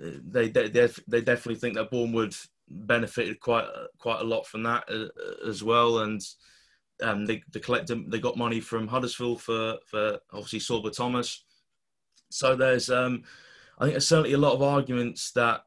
[0.01, 2.35] uh, they they, they definitely think that Boreham Wood
[2.69, 6.21] benefited quite quite a lot from that uh, as well, and
[7.01, 11.43] um, they they collected they got money from Huddersfield for for obviously Sorba Thomas.
[12.29, 13.23] So there's um,
[13.77, 15.61] I think there's certainly a lot of arguments that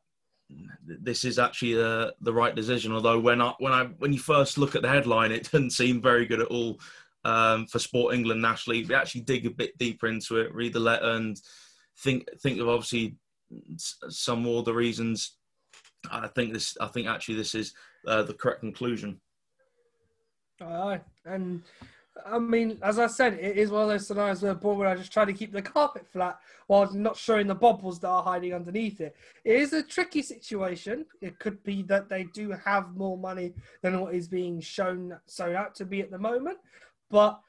[0.87, 2.93] this is actually the the right decision.
[2.93, 6.01] Although when I when I when you first look at the headline, it doesn't seem
[6.01, 6.81] very good at all
[7.25, 8.81] um, for Sport England nationally.
[8.81, 11.41] You actually dig a bit deeper into it, read the letter, and
[11.99, 13.17] think think of obviously
[13.69, 15.37] some more of the reasons.
[16.11, 16.77] I think this.
[16.81, 17.75] I think actually this is
[18.07, 19.21] uh, the correct conclusion.
[20.63, 21.63] Aye, and
[22.27, 25.13] I mean, as I said, it is one of those scenarios where Bournemouth are just
[25.13, 29.01] trying to keep the carpet flat while not showing the bubbles that are hiding underneath
[29.01, 29.17] it.
[29.45, 31.07] It is a tricky situation.
[31.21, 35.55] It could be that they do have more money than what is being shown so
[35.55, 36.59] out to be at the moment,
[37.11, 37.41] but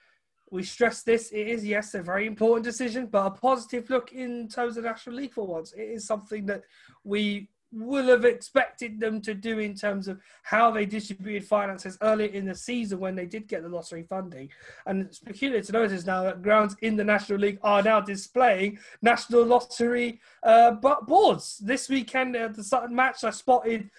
[0.52, 1.32] we stress this.
[1.32, 5.16] It is yes a very important decision, but a positive look in terms of National
[5.16, 5.74] League for once.
[5.74, 6.64] It is something that
[7.04, 12.30] we will have expected them to do in terms of how they distributed finances earlier
[12.30, 14.50] in the season when they did get the lottery funding.
[14.86, 18.80] And it's peculiar to notice now that grounds in the National League are now displaying
[19.02, 21.60] National Lottery uh, boards.
[21.60, 23.90] This weekend at the Sutton match, I spotted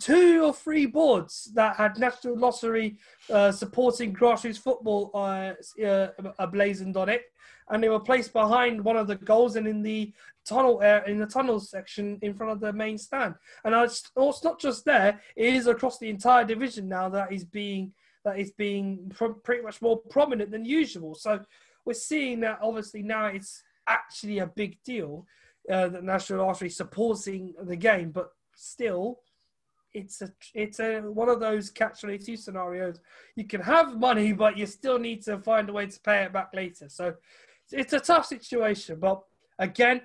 [0.00, 2.98] two or three boards that had National Lottery
[3.30, 7.22] uh, supporting grassroots football uh, uh, blazoned on it
[7.70, 10.12] and they were placed behind one of the goals and in the
[10.44, 13.34] tunnel uh, in the tunnel section in front of the main stand.
[13.64, 17.44] And it's, it's not just there; it is across the entire division now that is
[17.44, 17.92] being
[18.24, 19.12] that is being
[19.44, 21.14] pretty much more prominent than usual.
[21.14, 21.40] So
[21.84, 25.26] we're seeing that obviously now it's actually a big deal
[25.70, 29.20] uh, that National Lottery supporting the game, but still
[29.94, 33.00] it's a it's a one of those catch 22 scenarios.
[33.36, 36.32] You can have money but you still need to find a way to pay it
[36.32, 36.88] back later.
[36.88, 37.14] So
[37.70, 39.22] it's a tough situation, but
[39.58, 40.02] again,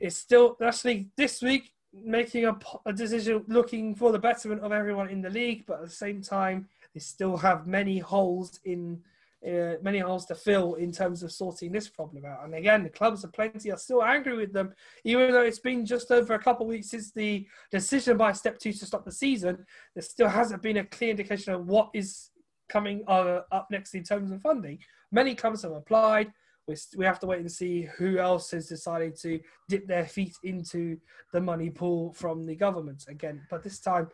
[0.00, 5.08] it's still actually this week making a, a, decision looking for the betterment of everyone
[5.08, 9.00] in the league, but at the same time, they still have many holes in
[9.46, 12.44] uh, many holes to fill in terms of sorting this problem out.
[12.44, 15.86] And again, the clubs are plenty are still angry with them, even though it's been
[15.86, 19.12] just over a couple of weeks since the decision by Step Two to stop the
[19.12, 19.64] season.
[19.94, 22.30] There still hasn't been a clear indication of what is
[22.68, 24.78] coming uh, up next in terms of funding.
[25.12, 26.32] Many clubs have applied
[26.68, 30.36] we, we have to wait and see who else has decided to dip their feet
[30.42, 30.98] into
[31.32, 33.42] the money pool from the government again.
[33.50, 34.08] But this time,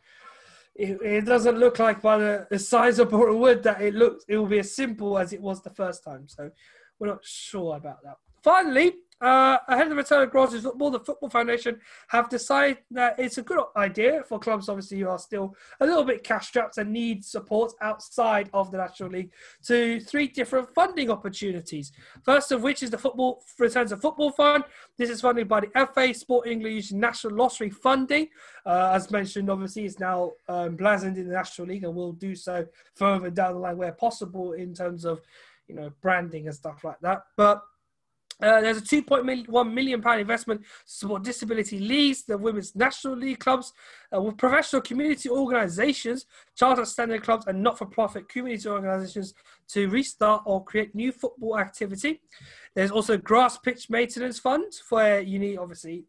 [0.74, 4.24] it, it doesn't look like by the, the size of Boreham Wood that it looks
[4.28, 6.28] it will be as simple as it was the first time.
[6.28, 6.50] So
[6.98, 8.16] we're not sure about that.
[8.42, 13.18] Finally, uh, ahead of the return of grassroots football, the Football Foundation have decided that
[13.18, 16.78] it's a good idea for clubs, obviously, who are still a little bit cash strapped
[16.78, 19.30] and need support outside of the National League
[19.64, 21.92] to three different funding opportunities.
[22.24, 24.64] First of which is the Football Returns of Football Fund.
[24.98, 28.28] This is funded by the FA Sport English National Lottery funding.
[28.66, 32.35] Uh, as mentioned, obviously, it's now um, blazoned in the National League and will do
[32.35, 35.20] so further down the line where possible in terms of,
[35.68, 37.22] you know, branding and stuff like that.
[37.37, 37.62] But
[38.42, 43.38] uh, there's a 2.1 million pound investment to support disability leagues, the women's national league
[43.38, 43.72] clubs,
[44.14, 46.26] uh, with professional community organisations,
[46.57, 49.33] charter standard clubs, and not-for-profit community organisations
[49.68, 52.20] to restart or create new football activity.
[52.74, 56.05] There's also grass pitch maintenance fund, where you need obviously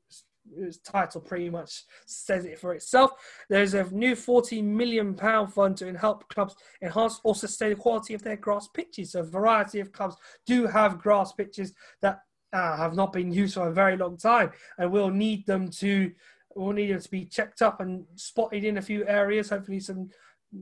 [0.58, 3.12] its title pretty much says it for itself.
[3.50, 8.14] There's a new 14 million pound fund to help clubs enhance or sustain the quality
[8.14, 9.12] of their grass pitches.
[9.12, 12.22] So a variety of clubs do have grass pitches that
[12.52, 16.12] uh, have not been used for a very long time, and we'll need them to
[16.56, 19.50] we'll need them to be checked up and spotted in a few areas.
[19.50, 20.10] Hopefully, some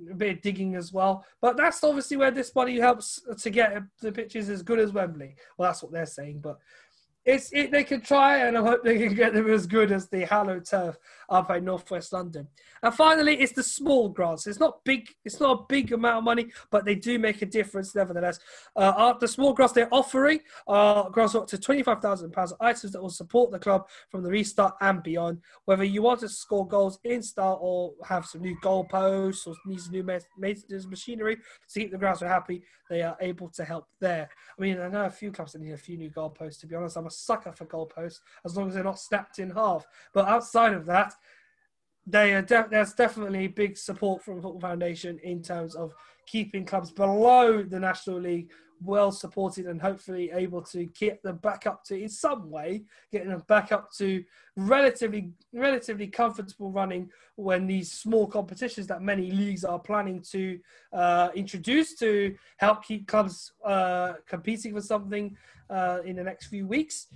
[0.09, 1.25] a bit of digging as well.
[1.41, 5.35] But that's obviously where this body helps to get the pitches as good as Wembley.
[5.57, 6.59] Well, that's what they're saying, but
[7.23, 10.09] it's it, they can try, and I hope they can get them as good as
[10.09, 10.97] the hallowed turf
[11.29, 12.47] up in northwest London.
[12.81, 14.47] And finally, it's the small grants.
[14.47, 15.07] It's not big.
[15.23, 18.39] It's not a big amount of money, but they do make a difference nevertheless.
[18.75, 22.91] Uh, the small grants they're offering are grants up to twenty five thousand pounds items
[22.93, 25.41] that will support the club from the restart and beyond.
[25.65, 29.79] Whether you want to score goals in style or have some new goalposts or need
[29.79, 30.03] some new
[30.37, 34.27] maintenance machinery to keep the grounds happy, they are able to help there.
[34.57, 36.59] I mean, I know a few clubs that need a few new goalposts.
[36.61, 39.49] To be honest, I'm a sucker for goalposts as long as they're not snapped in
[39.51, 39.85] half.
[40.13, 41.13] But outside of that,
[42.07, 45.93] they are de- there's definitely big support from Football Foundation in terms of
[46.25, 48.49] keeping clubs below the National League
[48.83, 53.29] well supported and hopefully able to get them back up to in some way getting
[53.29, 54.23] them back up to
[54.55, 60.59] relatively relatively comfortable running when these small competitions that many leagues are planning to
[60.93, 65.35] uh, introduce to help keep clubs uh, competing for something
[65.69, 67.07] uh, in the next few weeks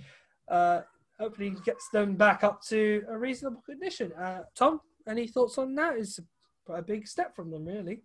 [0.48, 0.82] uh,
[1.18, 5.96] hopefully gets them back up to a reasonable condition uh, tom any thoughts on that
[5.96, 6.20] it's
[6.68, 8.00] a big step from them really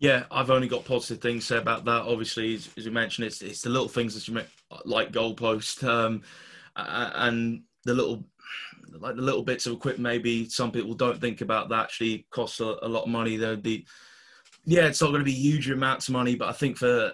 [0.00, 2.02] yeah, I've only got positive things to say about that.
[2.06, 4.46] Obviously, as, as you mentioned, it's it's the little things that you make,
[4.86, 6.22] like goalpost, um,
[6.74, 8.24] and the little
[8.98, 10.02] like the little bits of equipment.
[10.02, 13.36] Maybe some people don't think about that actually costs a, a lot of money.
[13.36, 13.86] There'd be,
[14.64, 17.12] yeah, it's not going to be huge amounts of money, but I think for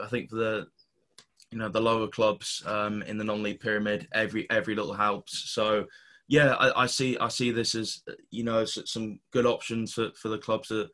[0.00, 0.66] I think for the
[1.50, 5.50] you know the lower clubs um, in the non-league pyramid, every every little helps.
[5.50, 5.86] So
[6.28, 10.28] yeah, I, I see I see this as you know some good options for, for
[10.28, 10.90] the clubs that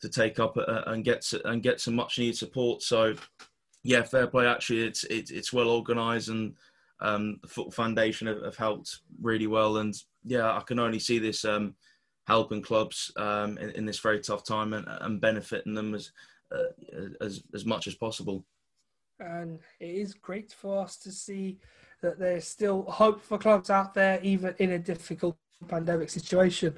[0.00, 2.82] to take up uh, and get and get some much needed support.
[2.82, 3.14] So
[3.82, 4.46] yeah, fair play.
[4.46, 6.54] Actually, it's it's, it's well organised and
[7.00, 9.78] um, the Football Foundation have, have, helped really well.
[9.78, 11.74] And yeah, I can only see this um,
[12.26, 16.12] helping clubs um, in, in, this very tough time and, and benefiting them as,
[16.52, 18.44] uh, as as much as possible.
[19.20, 21.58] And it is great for us to see
[22.02, 25.36] that there's still hope for clubs out there, even in a difficult
[25.68, 26.74] pandemic situation.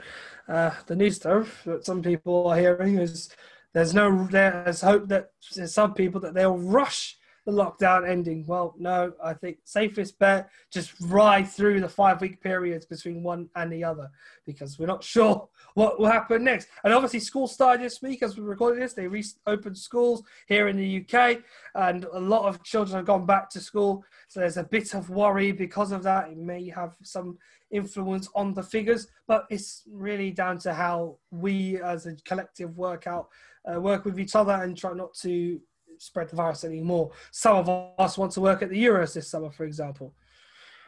[0.48, 3.30] Uh, the news though, that some people are hearing is
[3.72, 8.44] there's no there's hope that there's some people that they'll rush the lockdown ending.
[8.46, 13.48] Well, no, I think safest bet just ride through the five week periods between one
[13.56, 14.10] and the other
[14.46, 16.68] because we're not sure what will happen next.
[16.84, 18.94] And obviously, school started this week as we're recording this.
[18.94, 21.42] They reopened schools here in the UK,
[21.74, 24.04] and a lot of children have gone back to school.
[24.28, 26.28] So there's a bit of worry because of that.
[26.28, 27.38] It may have some
[27.70, 33.06] influence on the figures, but it's really down to how we as a collective work
[33.06, 33.28] out,
[33.70, 35.60] uh, work with each other and try not to
[36.02, 37.12] spread the virus anymore.
[37.30, 40.12] Some of us want to work at the Euros this summer, for example.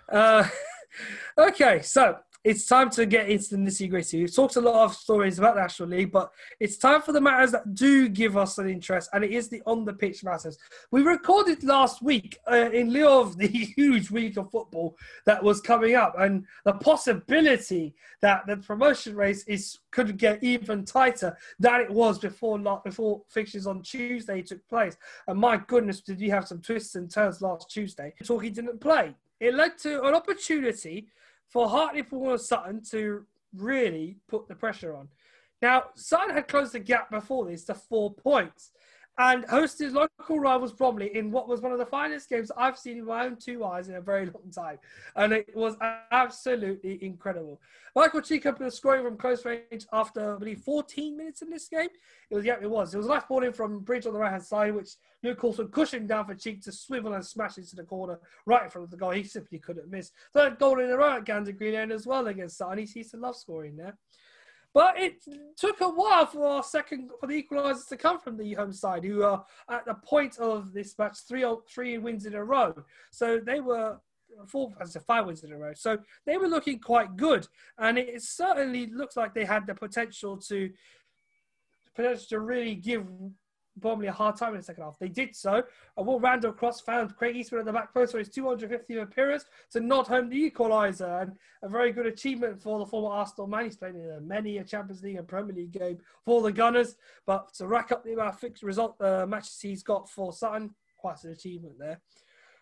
[0.08, 0.46] Uh,
[1.38, 4.20] okay, so it's time to get into the nitty gritty.
[4.20, 6.30] We've talked a lot of stories about the National League, but
[6.60, 9.62] it's time for the matters that do give us an interest, and it is the
[9.64, 10.58] on the pitch matters.
[10.90, 15.62] We recorded last week uh, in lieu of the huge week of football that was
[15.62, 21.80] coming up, and the possibility that the promotion race is could get even tighter than
[21.80, 24.98] it was before before fixtures on Tuesday took place.
[25.28, 28.12] And my goodness, did you have some twists and turns last Tuesday?
[28.22, 29.14] Torquay didn't play.
[29.40, 31.08] It led to an opportunity
[31.48, 33.26] for Hartlepool and Sutton to
[33.56, 35.08] really put the pressure on.
[35.62, 38.72] Now, Sutton had closed the gap before this to four points
[39.18, 42.98] and hosted local rivals Bromley in what was one of the finest games I've seen
[42.98, 44.78] in my own two eyes in a very long time.
[45.14, 45.76] And it was
[46.10, 47.60] absolutely incredible.
[47.94, 51.88] Michael put a scoring from close range after, I believe, 14 minutes in this game.
[52.28, 52.92] It was, yeah, it was.
[52.92, 54.90] It was a nice ball in from Bridge on the right hand side, which
[55.22, 58.70] Luke Coulson cushioned down for Cheek to swivel and smash into the corner right in
[58.70, 59.10] front of the goal.
[59.10, 60.10] He simply couldn't miss.
[60.32, 62.78] Third goal in a row at Gander Green End as well against Sutton.
[62.78, 63.96] He seems to love scoring there.
[64.74, 65.24] But it
[65.56, 69.04] took a while for our second for the equalisers to come from the home side,
[69.04, 72.74] who are at the point of this match three three wins in a row.
[73.12, 73.98] So they were
[74.48, 75.74] four, as five wins in a row.
[75.74, 77.46] So they were looking quite good,
[77.78, 80.70] and it certainly looks like they had the potential to
[81.94, 83.06] potential to really give
[83.76, 84.98] Bromley a hard time in the second half.
[84.98, 85.62] They did so.
[85.96, 89.44] A Will Randall cross found Craig Eastmond at the back post for his 250th appearance
[89.72, 93.64] to nod home the equaliser and a very good achievement for the former Arsenal man.
[93.64, 96.96] He's played in many a Champions League and Premier League game for the Gunners,
[97.26, 100.74] but to rack up the amount of fixed result uh, matches he's got for Sutton,
[100.96, 102.00] quite an achievement there.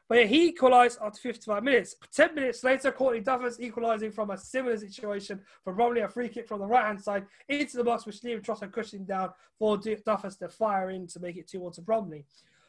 [0.08, 1.96] But yeah, he equalised after 55 minutes.
[2.14, 6.48] 10 minutes later, Courtney Duffus equalising from a similar situation for Bromley, a free kick
[6.48, 10.38] from the right hand side into the box, which Liam Trotter cushioning down for Duffus
[10.38, 12.24] to fire in to make it 2 1 to Bromley.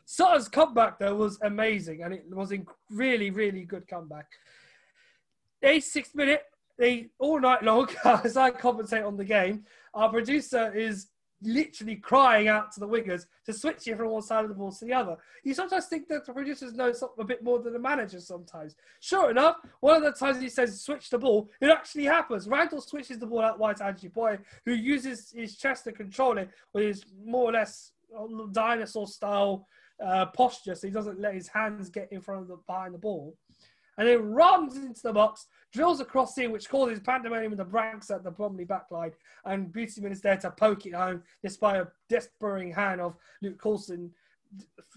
[0.06, 2.60] Sutton's comeback, though, was amazing, and it was a
[2.90, 4.28] really, really good comeback.
[5.64, 6.44] 86th minute,
[6.78, 9.64] they all night long, as I commentate on the game,
[9.94, 11.08] our producer is
[11.44, 14.72] literally crying out to the wingers to switch you from one side of the ball
[14.72, 15.18] to the other.
[15.44, 18.76] You sometimes think that the producers know a bit more than the manager sometimes.
[19.00, 22.48] Sure enough, one of the times he says switch the ball, it actually happens.
[22.48, 26.50] Randall switches the ball out wide to Ajiboye, who uses his chest to control it
[26.74, 27.92] with his more or less
[28.52, 29.68] dinosaur style
[30.04, 32.98] uh, posture, so he doesn't let his hands get in front of the behind the
[32.98, 33.36] ball
[33.98, 38.10] and then runs into the box, drills across in, which causes pandemonium in the ranks
[38.12, 39.14] at the Bromley backline.
[39.46, 44.12] And Beautyman is there to poke it home, despite a despairing hand of Luke Coulson,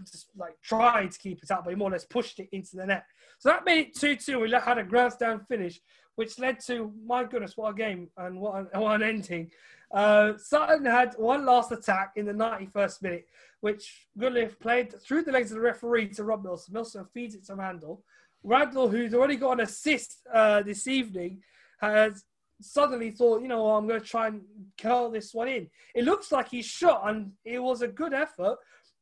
[0.04, 2.76] just like trying to keep it out, but he more or less pushed it into
[2.76, 3.04] the net.
[3.38, 4.40] So that made it 2 2.
[4.40, 5.80] We had a grandstand finish
[6.16, 9.50] which led to my goodness, what a game and what an, what an ending.
[9.92, 13.26] Uh, Sutton had one last attack in the 91st minute,
[13.60, 16.74] which Goodliffe played through the legs of the referee to Rob Milsom.
[16.74, 18.02] Milsom feeds it to Randall.
[18.42, 21.42] Randall, who's already got an assist uh, this evening,
[21.80, 22.24] has
[22.60, 24.42] suddenly thought, you know, I'm going to try and
[24.80, 25.68] curl this one in.
[25.94, 28.56] It looks like he shot, and it was a good effort,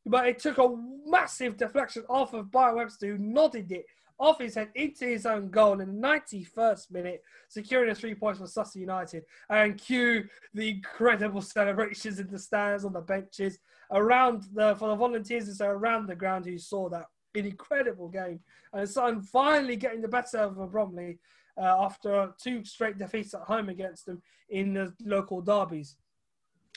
[0.06, 0.76] but it took a
[1.06, 3.86] massive deflection off of Byron Webster, who nodded it
[4.18, 8.38] off his head into his own goal in the 91st minute, securing the three points
[8.40, 9.24] for Sussex United.
[9.50, 13.58] And cue the incredible celebrations in the stands, on the benches,
[13.90, 18.40] around the for the volunteers around the ground who saw that an incredible game.
[18.72, 21.18] And Sutton finally getting the better of Bromley
[21.56, 25.96] uh, after two straight defeats at home against them in the local derbies.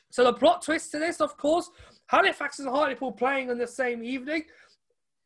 [0.09, 1.69] So the plot twist to this, of course,
[2.07, 4.43] Halifax and Hartlepool playing on the same evening.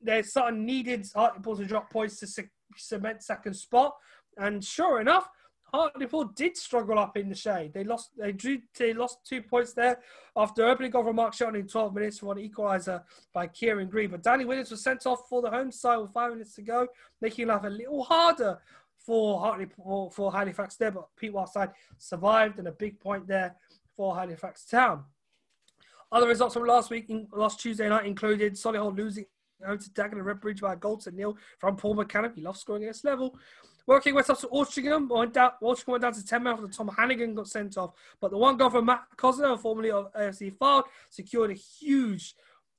[0.01, 3.95] There's Sutton needed Hartlepool to drop points to cement second spot,
[4.37, 5.29] and sure enough,
[5.73, 7.71] Hartlepool did struggle up in the Shay.
[7.73, 8.11] They lost.
[8.17, 8.59] They drew.
[8.77, 9.99] They lost two points there
[10.35, 13.03] after opening goal from Mark Shelton in 12 minutes for an equaliser
[13.33, 14.11] by Kieran Green.
[14.11, 16.87] But Danny Williams was sent off for the home side with five minutes to go,
[17.21, 18.59] making life a little harder
[18.97, 20.91] for Hartlepool for Halifax there.
[20.91, 23.55] But Pete Whiteside survived, and a big point there
[23.95, 25.05] for Halifax Town.
[26.11, 29.25] Other results from last week, last Tuesday night, included Solihull losing
[29.65, 32.35] home to Dagenham and Redbridge by a goal to nil from Paul McCann.
[32.35, 33.37] He loves scoring against level.
[33.91, 37.35] Woking went up to Altrincham, went Altrincham went down to 10 men after Tom Hannigan
[37.35, 37.91] got sent off.
[38.21, 42.33] But the one goal from Matt Cosner, formerly of AFC Fylde, secured a huge,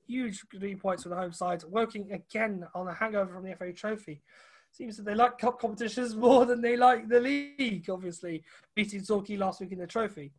[0.07, 3.75] huge three points for the home side, Woking again on a hangover from the FA
[3.75, 4.23] Trophy.
[4.71, 8.43] Seems that they like cup competitions more than they like the league, obviously,
[8.75, 10.33] beating Torquay last week in the trophy.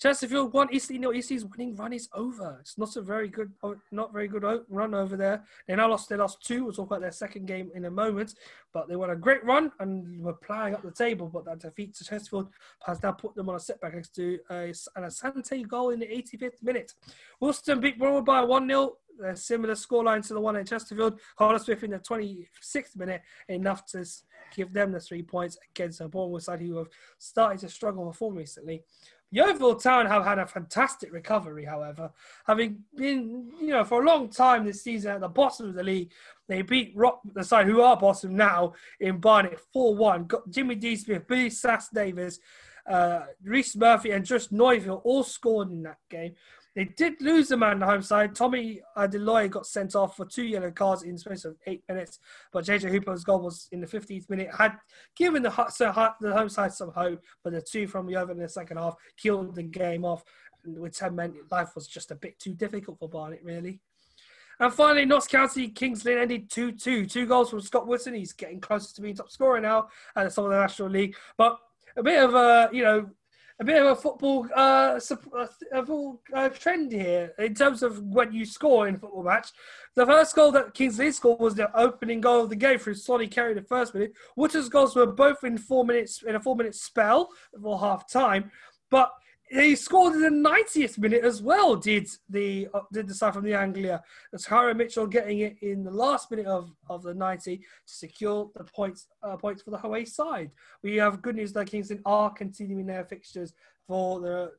[0.00, 1.12] Chesterfield won Eastleigh nil.
[1.12, 2.58] Eastleigh's winning run is over.
[2.60, 5.44] It's not a very good, oh, not very good run over there.
[5.66, 6.08] They now lost.
[6.08, 6.64] They lost two.
[6.64, 8.34] We'll talk about their second game in a moment.
[8.72, 11.28] But they won a great run and were playing up the table.
[11.28, 12.48] But that defeat to Chesterfield
[12.86, 16.00] has now put them on a setback next to uh, a, an Asante goal in
[16.00, 16.92] the 85th minute.
[17.40, 21.20] Worcester beat Boreham Wood by one 0 a similar scoreline to the one in Chesterfield.
[21.58, 24.04] Smith in the 26th minute, enough to
[24.54, 26.88] give them the three points against a Boreham Wood side who have
[27.18, 28.84] started to struggle with form recently.
[29.34, 32.12] Yeovil Town have had a fantastic recovery, however,
[32.46, 35.82] having been, you know, for a long time this season at the bottom of the
[35.82, 36.12] league.
[36.46, 40.24] They beat Rock, the side who are bottom now, in Barnet 4 1.
[40.26, 40.94] Got Jimmy D.
[40.94, 42.38] Smith, Billy Sass Davis,
[42.88, 46.34] uh, Rhys Murphy, and just Neufville all scored in that game.
[46.74, 48.34] They did lose the man on the home side.
[48.34, 52.18] Tommy Adeloye got sent off for two yellow cards in space of eight minutes,
[52.52, 54.48] but JJ Hooper's goal was in the 15th minute.
[54.56, 54.76] Had
[55.16, 55.50] given the,
[56.20, 58.96] the home side some hope, but the two from the over in the second half
[59.16, 60.24] killed the game off.
[60.66, 63.80] With 10 men, life was just a bit too difficult for Barnet, really.
[64.58, 67.06] And finally, Notts County Kings Lynn ended 2 2.
[67.06, 68.14] Two goals from Scott Woodson.
[68.14, 71.16] He's getting closer to being top scorer now at some of the National League.
[71.36, 71.58] But
[71.96, 73.10] a bit of a, you know,
[73.60, 74.98] a bit of a football uh,
[75.72, 79.50] a uh, trend here in terms of when you score in a football match.
[79.94, 83.28] The first goal that Kingsley scored was the opening goal of the game through Solly
[83.28, 84.12] Kerry the first minute.
[84.34, 87.28] Wooters' goals were both in four minutes in a four minute spell
[87.60, 88.50] for half time,
[88.90, 89.12] but
[89.54, 91.76] he scored in the 90th minute as well.
[91.76, 94.02] Did the uh, did the side from the Anglia?
[94.32, 98.50] That's Harry Mitchell getting it in the last minute of, of the 90 to secure
[98.56, 100.50] the points uh, points for the away side.
[100.82, 103.52] We have good news that Kingston are continuing their fixtures
[103.86, 104.52] for the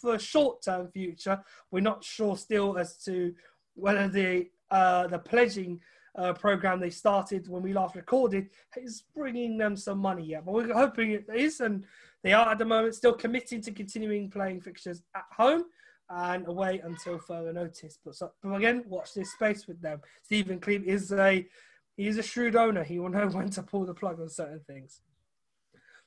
[0.00, 1.40] for short term future.
[1.70, 3.32] We're not sure still as to
[3.74, 5.80] whether the uh, the pledging
[6.16, 10.44] uh, program they started when we last recorded is bringing them some money yet.
[10.44, 11.84] But we're hoping it is, and
[12.24, 15.64] they are at the moment still committing to continuing playing fixtures at home
[16.08, 17.98] and away until further notice.
[18.02, 20.00] But, so, but again, watch this space with them.
[20.22, 21.46] Stephen Cleeve is a
[21.96, 22.82] he's a shrewd owner.
[22.82, 25.02] He will know when to pull the plug on certain things.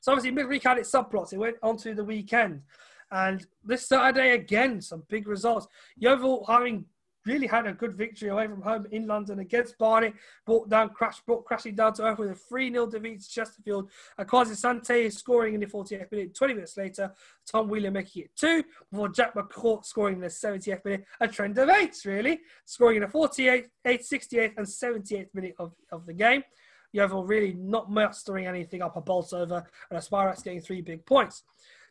[0.00, 1.32] So obviously, midweek had its subplots.
[1.32, 2.62] It went onto the weekend.
[3.10, 5.66] And this Saturday, again, some big results.
[5.96, 6.84] Yeovil having
[7.28, 10.14] really had a good victory away from home in London against Barnet.
[10.46, 13.90] Brought down, crash, brought crashing down to earth with a 3 0 defeat to Chesterfield.
[14.20, 16.34] Kwasi Asante is scoring in the 48th minute.
[16.34, 17.12] 20 minutes later,
[17.46, 21.04] Tom Wheeler making it two before Jack McCourt scoring in the 70th minute.
[21.20, 22.40] A trend of eights, really.
[22.64, 26.42] Scoring in the 48th, 68th, and 78th minute of, of the game.
[26.92, 31.44] Yeovil really not mastering anything up a bolt over, and Aspirax getting three big points.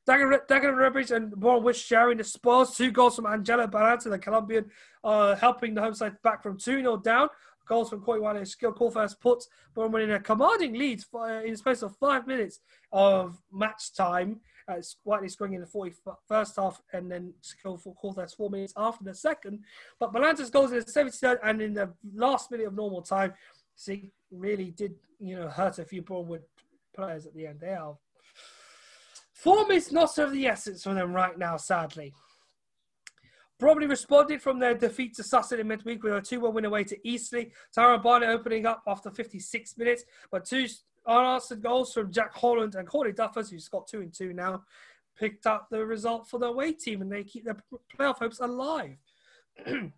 [0.07, 2.75] Dagenham Redbridge and Warwick sharing the spoils.
[2.75, 4.65] Two goals from Angelo Balanta, the Colombian,
[5.03, 7.27] uh, helping the home side back from 2 0 down.
[7.67, 11.57] Goals from Koiwane Skill call first puts, but in a commanding lead for, in the
[11.57, 12.61] space of five minutes
[12.93, 14.39] of match time.
[14.69, 18.73] Uh, Whiteley scoring in the 41st half and then Skill for call first four minutes
[18.77, 19.59] after the second.
[19.99, 23.33] But Balanta's goals in the 73rd and in the last minute of normal time,
[23.75, 26.43] see, really did you know hurt a few Boreham Wood
[26.95, 27.59] players at the end.
[27.59, 27.97] They are.
[29.37, 32.11] Form is not of the essence for them right now, sadly.
[33.59, 36.83] Probably responded from their defeat to Sutton in midweek with a 2 1 win away
[36.85, 37.51] to Eastleigh.
[37.73, 40.65] Tyrone Barnett opening up after 56 minutes, but two
[41.05, 44.63] unanswered goals from Jack Holland and Corey Duffus, who's got 2 and 2 now,
[45.15, 47.57] picked up the result for the away team and they keep their
[47.95, 48.97] playoff hopes alive.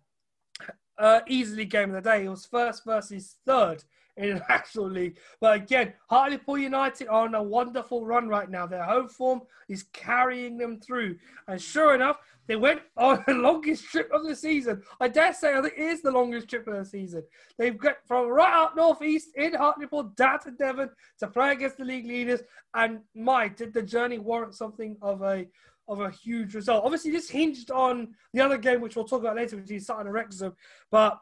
[0.98, 2.26] uh, easily game of the day.
[2.26, 3.84] It was first versus third
[4.16, 5.18] in the National League.
[5.40, 8.66] But again, Hartlepool United are on a wonderful run right now.
[8.66, 11.16] Their home form is carrying them through.
[11.48, 14.82] And sure enough, they went on the longest trip of the season.
[15.00, 17.22] I dare say I think it is the longest trip of the season.
[17.58, 21.84] They've got from right up northeast in Hartlepool down to Devon to play against the
[21.84, 22.40] league leaders.
[22.74, 25.46] And my, did the journey warrant something of a
[25.90, 26.84] of a huge result.
[26.84, 30.06] Obviously, this hinged on the other game, which we'll talk about later, which is Sutton
[30.06, 30.54] and Wrexham.
[30.88, 31.18] But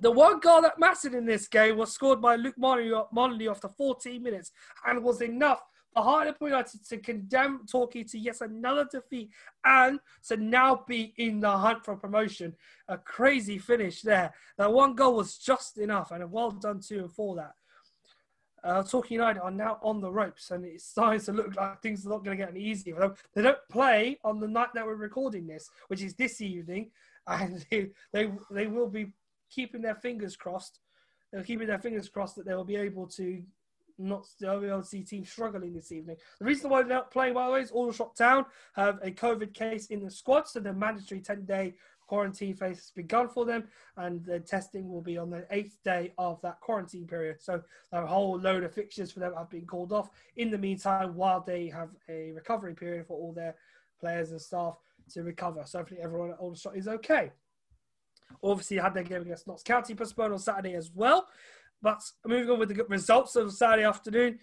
[0.00, 4.22] the one goal that mattered in this game was scored by Luke Monley after 14
[4.22, 4.50] minutes
[4.86, 9.30] and was enough for Hartlepool United to condemn Torquay to yet another defeat
[9.64, 9.98] and
[10.28, 12.54] to now be in the hunt for promotion.
[12.88, 14.32] A crazy finish there.
[14.56, 17.52] That one goal was just enough, and well done to and for that.
[18.62, 22.06] Uh, Torquay United are now on the ropes, and it's starting to look like things
[22.06, 23.14] are not going to get any easier for them.
[23.34, 26.90] They don't play on the night that we're recording this, which is this evening,
[27.26, 29.12] and they they, they will be
[29.50, 30.80] keeping their fingers crossed.
[31.32, 33.42] They're keeping their fingers crossed that they will be able to
[33.98, 36.16] not they'll be able to see teams struggling this evening.
[36.38, 39.52] The reason why they're not playing, by the way, is Aldershot Town have a COVID
[39.52, 41.74] case in the squad, so the mandatory 10 day
[42.10, 46.12] quarantine phase has begun for them, and the testing will be on the eighth day
[46.18, 47.36] of that quarantine period.
[47.40, 50.10] So a whole load of fixtures for them have been called off.
[50.36, 53.54] In the meantime, while they have a recovery period for all their
[54.00, 54.76] players and staff
[55.10, 57.30] to recover, so hopefully everyone at Aldershot is okay.
[58.42, 61.26] Obviously, had their game against Notts County postponed on Saturday as well.
[61.82, 64.38] But moving on with the results of Saturday afternoon,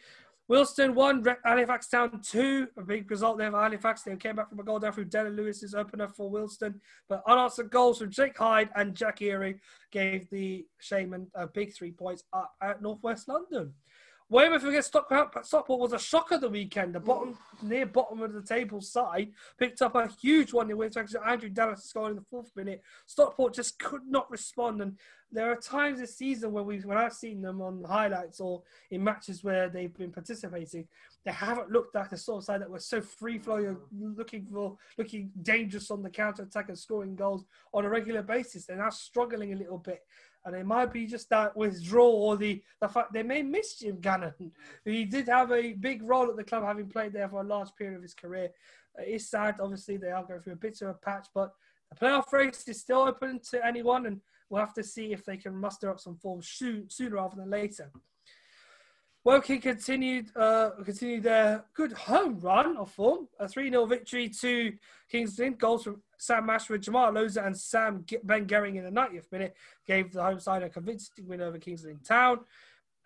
[0.50, 2.68] Wealdstone won, Halifax Town two.
[2.78, 4.04] A big result there for Halifax.
[4.04, 6.76] They came back from a goal down through Dylan Lewis's opener for Wealdstone.
[7.10, 9.60] But unanswered goals from Jake Hyde and Jack Earing
[9.92, 13.74] gave the Shaymen a big three points up at Northwest London.
[14.30, 16.94] Weymouth against Stockport, Stockport was a shocker the weekend.
[16.94, 20.98] The bottom, near bottom of the table side picked up a huge one in which
[20.98, 22.82] Andrew Dallas scored in the fourth minute.
[23.06, 24.98] Stockport just could not respond, and
[25.32, 29.02] there are times this season where we, when I've seen them on highlights or in
[29.02, 30.88] matches where they've been participating,
[31.24, 34.78] they haven't looked like the sort of side that was so free flowing, looking for,
[34.98, 38.66] looking dangerous on the counter attack and scoring goals on a regular basis.
[38.66, 40.02] They're now struggling a little bit
[40.48, 44.00] and it might be just that withdrawal or the, the fact they may miss Jim
[44.00, 44.34] Gannon.
[44.86, 47.68] He did have a big role at the club, having played there for a large
[47.78, 48.50] period of his career.
[48.98, 51.52] It's sad, obviously, they are going through a bit of a patch, but
[51.90, 55.36] the playoff race is still open to anyone, and we'll have to see if they
[55.36, 57.92] can muster up some form soon, sooner rather than later.
[59.28, 63.28] Woking continued uh, continued their good home run of form.
[63.42, 64.72] A 3 0 victory to
[65.12, 65.56] Kings Lynn.
[65.56, 69.54] Goals from Sam Mashford, Jamal Loza, and Sam Ben Gehring in the 90th minute
[69.86, 72.40] gave the home side a convincing win over Kings Lynn Town.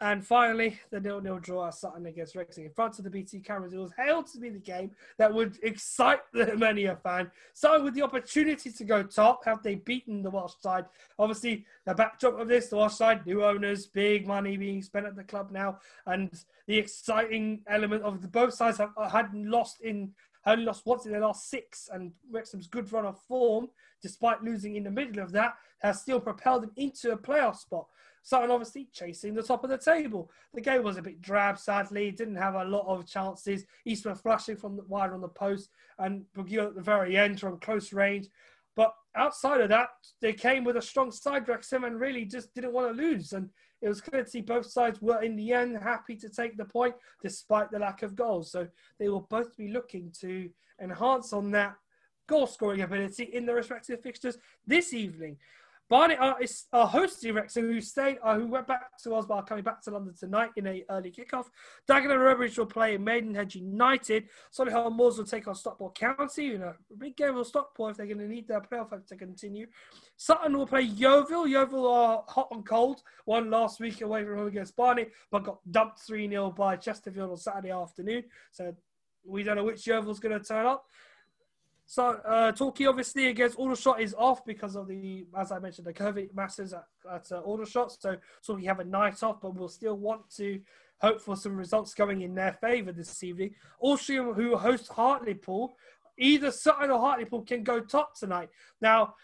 [0.02, 3.72] And finally, the nil-nil draw at Sutton against Wrexham in front of the BT cameras.
[3.72, 4.90] It was hailed to be the game
[5.20, 7.30] that would excite the many a fan.
[7.54, 9.46] Sutton with the opportunity to go top.
[9.46, 10.86] Have they beaten the Welsh side?
[11.20, 15.16] Obviously, the backdrop of this, the Welsh side, new owners, big money being spent at
[15.16, 15.78] the club now,
[16.08, 16.32] and
[16.66, 20.14] the exciting element of the both sides have had lost in
[20.48, 23.70] only lost once in their last six, and Wrexham's good run of form,
[24.02, 27.86] despite losing in the middle of that, has still propelled them into a playoff spot.
[28.24, 30.30] Sutton obviously chasing the top of the table.
[30.54, 32.12] The game was a bit drab, sadly.
[32.12, 33.66] Didn't have a lot of chances.
[33.86, 37.60] Eastmond flashing from the wide on the post and Bugiel at the very end from
[37.60, 38.28] close range.
[38.76, 39.90] But outside of that,
[40.22, 43.34] they came with a strong side Wrexham and really just didn't want to lose.
[43.34, 43.50] And
[43.82, 46.66] it was clear to see both sides were in the end happy to take the
[46.66, 48.52] point despite the lack of goals.
[48.52, 48.68] So
[49.00, 50.50] they will both be looking to
[50.80, 51.76] enhance on that
[52.28, 55.38] goal scoring ability in their respective fixtures this evening.
[55.92, 59.66] Barnet are, is, are hosting Wrexham, who stayed, uh, who went back to Osbar, coming
[59.66, 61.48] back to London tonight in a early kickoff.
[61.86, 64.30] Dagenham and Redbridge will play Maidenhead United.
[64.58, 66.46] Solihull Moors will take on Stockport County.
[66.46, 69.06] You know, a big game for Stockport if they're going to need their playoff hope
[69.08, 69.68] to continue.
[70.16, 71.46] Sutton will play Yeovil.
[71.46, 73.04] Yeovil are hot and cold.
[73.26, 77.32] Won last week away from home against Barnet, but got dumped 3 0 by Chesterfield
[77.32, 78.24] on Saturday afternoon.
[78.54, 78.74] So
[79.26, 80.86] we don't know which Yeovil's going to turn up.
[81.92, 85.92] So uh, Torquay obviously against Aldershot is off because of the, as I mentioned, the
[85.92, 87.92] COVID masses at, at uh, Aldershot.
[87.92, 88.16] So
[88.48, 90.62] Torquay have a night off, but we'll still want to
[91.02, 93.56] hope for some results going in their favour this evening.
[93.84, 95.74] Altrincham, who host Hartlepool,
[96.18, 98.48] either Sutton or Hartlepool can go top tonight.
[98.80, 99.16] Now,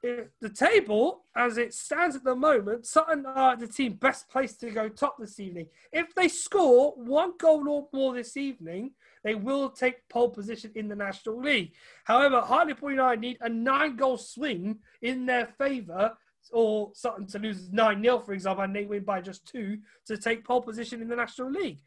[0.00, 4.70] the table, as it stands at the moment, Sutton are the team best placed to
[4.70, 5.66] go top this evening.
[5.92, 8.92] If they score one goal or more this evening,
[9.22, 11.72] they will take pole position in the National League.
[12.04, 16.12] However, Hartlepool United need a nine goal swing in their favour,
[16.52, 20.16] or Sutton to lose 9 0, for example, and they win by just two to
[20.16, 21.80] take pole position in the National League.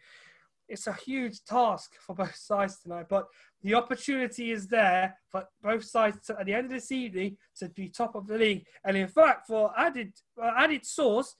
[0.70, 3.28] It's a huge task for both sides tonight, but
[3.62, 7.70] the opportunity is there for both sides to, at the end of this evening to
[7.70, 8.66] be top of the league.
[8.86, 11.36] And in fact, for added uh, added source,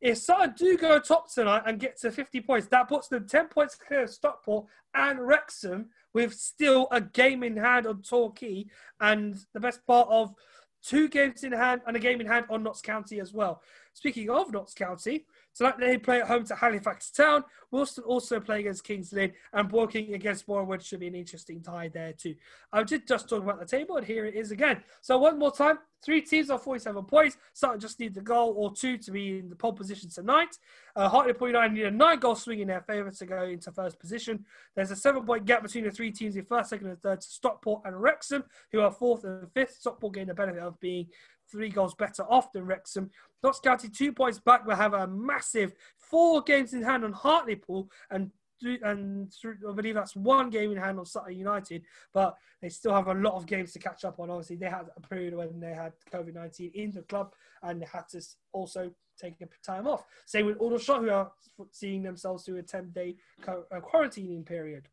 [0.00, 3.46] if Sutton do go top tonight and get to 50 points, that puts them 10
[3.48, 8.66] points clear of Stockport and Wrexham with still a game in hand on Torquay
[9.00, 10.34] and the best part of
[10.82, 13.62] two games in hand and a game in hand on Notts County as well.
[13.94, 15.24] Speaking of Notts County,
[15.54, 17.44] Tonight they play at home to Halifax Town.
[17.72, 21.60] Wealdstone also play against Kings Lynn and Woking against Boreham Wood should be an interesting
[21.60, 22.34] tie there too.
[22.72, 24.82] I did just talk about the table and here it is again.
[25.00, 27.36] So one more time, three teams are 47 points.
[27.52, 30.58] Sutton just need the goal or two to be in the pole position tonight.
[30.96, 33.98] Uh, Hartlepool United need a nine goal swing in their favour to go into first
[33.98, 34.44] position.
[34.74, 37.28] There's a seven point gap between the three teams in first, second, and third to
[37.28, 39.76] Stockport and Wrexham, who are fourth and fifth.
[39.80, 41.06] Stockport getting the benefit of being
[41.50, 43.10] three goals better off than Wrexham.
[43.42, 47.90] Notts County two points back will have a massive four games in hand on Hartlepool
[48.10, 48.30] and
[48.62, 49.32] and
[49.68, 51.82] I believe that's one game in hand on Sutton United,
[52.12, 54.30] but they still have a lot of games to catch up on.
[54.30, 57.32] Obviously, they had a period when they had COVID 19 in the club
[57.62, 58.22] and they had to
[58.52, 58.90] also
[59.20, 60.04] take a time off.
[60.26, 61.30] Same with Aldershot, who are
[61.70, 63.16] seeing themselves through a 10 day
[63.46, 64.88] uh, quarantining period.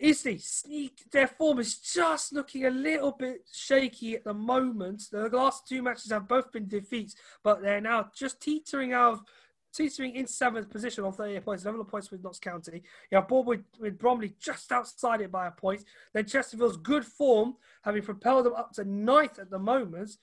[0.00, 5.02] Eastleigh sneak their form is just looking a little bit shaky at the moment.
[5.12, 9.20] The last two matches have both been defeats, but they're now just teetering out
[9.72, 12.82] teetering in seventh position on 38 points, level of points with Notts County.
[13.10, 15.84] You have Boreham Wood with Bromley just outside it by a point.
[16.12, 20.16] Then Chesterfield's good form, having propelled them up to ninth at the moment,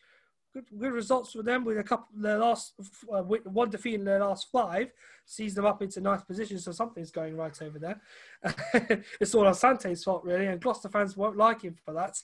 [0.58, 2.74] good, good results for them with a couple their last
[3.12, 4.92] uh, one defeat in their last five
[5.26, 8.02] sees them up into ninth position so something's going right over there.
[9.20, 12.22] It's all Asante's fault really and Gloucester fans won't like him for that.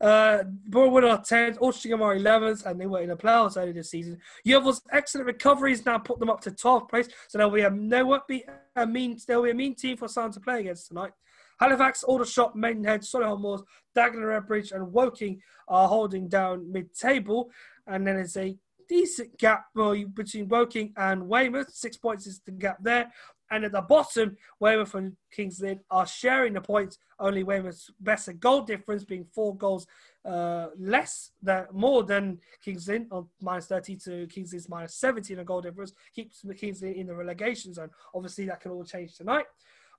[0.00, 3.74] Uh Boreham Wood are 10th Altrincham are 11th and they were in the playoffs earlier
[3.74, 4.18] this season.
[4.46, 8.06] Yeovil's excellent recoveries now put them up to 12th place so there'll be a there
[8.06, 11.12] won't be a mean there'll be a mean team for Sam to play against tonight.
[11.58, 13.62] Halifax, Aldershot, Maidenhead, Solihull Moors,
[13.96, 17.50] Dagenham Redbridge, and Woking are holding down mid-table
[17.86, 18.56] and then it's a
[18.88, 21.70] decent gap between Woking and Weymouth.
[21.72, 23.10] Six points is the gap there.
[23.50, 26.98] And at the bottom, Weymouth and Kings Lynn are sharing the points.
[27.20, 29.86] Only Weymouth's better goal difference being four goals
[30.24, 35.38] uh, less than more than Kings Lynn on minus 30 to Kings Lynn's minus 17
[35.38, 37.90] a goal difference keeps Kings Lynn in the relegation zone.
[38.14, 39.46] Obviously, that can all change tonight.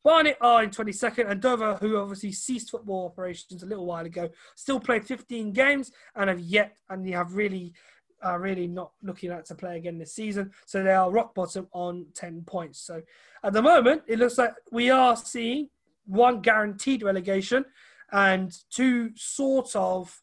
[0.03, 4.29] Barnet are in 22nd, and Dover, who obviously ceased football operations a little while ago,
[4.55, 7.73] still played 15 games and have yet and they have really
[8.23, 10.51] are really not looking at to play again this season.
[10.65, 12.79] So they are rock bottom on 10 points.
[12.79, 13.01] So
[13.43, 15.69] at the moment, it looks like we are seeing
[16.05, 17.65] one guaranteed relegation
[18.11, 20.21] and two sort of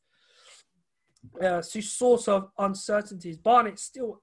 [1.42, 3.38] uh, two sort of uncertainties.
[3.38, 4.22] Barnet still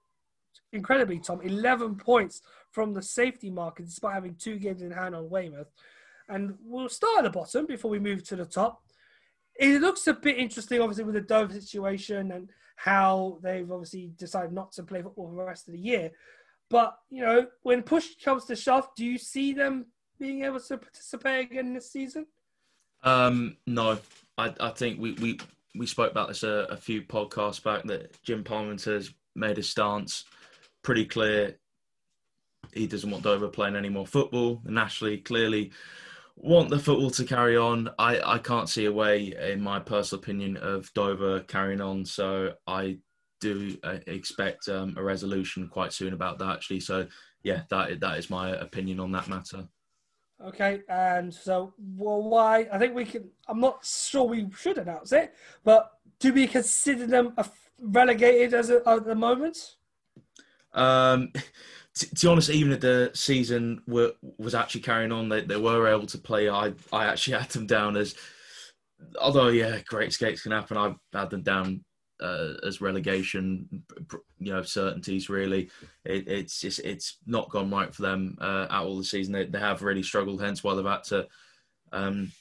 [0.73, 2.41] incredibly, Tom, 11 points
[2.71, 5.71] from the safety market despite having two games in hand on Weymouth.
[6.29, 8.81] And we'll start at the bottom before we move to the top.
[9.55, 14.53] It looks a bit interesting, obviously, with the Dover situation and how they've obviously decided
[14.53, 16.11] not to play football for the rest of the year.
[16.69, 19.87] But, you know, when push comes to shove, do you see them
[20.19, 22.25] being able to participate again this season?
[23.03, 23.99] Um, no,
[24.37, 25.39] I, I think we, we,
[25.75, 29.63] we spoke about this a, a few podcasts back that Jim Parmenter has made a
[29.63, 30.23] stance
[30.81, 31.57] pretty clear.
[32.73, 34.61] He doesn't want Dover playing any more football.
[34.65, 35.71] And Ashley clearly
[36.35, 37.89] want the football to carry on.
[37.99, 42.05] I, I can't see a way, in my personal opinion, of Dover carrying on.
[42.05, 42.97] So I
[43.39, 46.79] do uh, expect um, a resolution quite soon about that, actually.
[46.79, 47.07] So
[47.43, 49.67] yeah, that that is my opinion on that matter.
[50.43, 52.67] Okay, and so well, why?
[52.71, 53.29] I think we can.
[53.47, 57.33] I'm not sure we should announce it, but do we consider them
[57.79, 59.75] relegated as a, at the moment?
[60.73, 61.31] Um,
[61.95, 65.87] to, be honest, even if the season were, was actually carrying on, they, they were
[65.87, 66.49] able to play.
[66.49, 68.15] I I actually had them down as,
[69.19, 70.77] although yeah, great escapes can happen.
[70.77, 71.83] I had them down
[72.21, 73.83] uh, as relegation,
[74.39, 75.29] you know, certainties.
[75.29, 75.69] Really,
[76.05, 79.33] it, it's just it's not gone right for them uh, out all the season.
[79.33, 80.41] They, they have really struggled.
[80.41, 81.27] Hence why they've had to
[81.91, 82.31] um,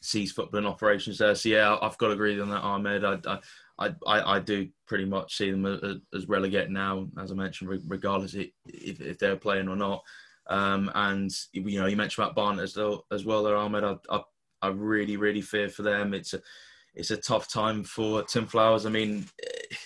[0.00, 1.34] cease footballing operations there.
[1.34, 3.04] So yeah, I've got to agree on that, Ahmed.
[3.04, 3.38] I, I
[3.78, 5.66] I, I, I, do pretty much see them
[6.12, 10.02] as, relegated now, as I mentioned, regardless if, if they're playing or not.
[10.48, 13.82] Um, and you know, you mentioned about Barnet as well, as well there, Ahmed.
[13.82, 14.20] I, I,
[14.62, 16.14] I really, really fear for them.
[16.14, 16.40] It's a,
[16.94, 18.86] it's a tough time for Tim Flowers.
[18.86, 19.26] I mean,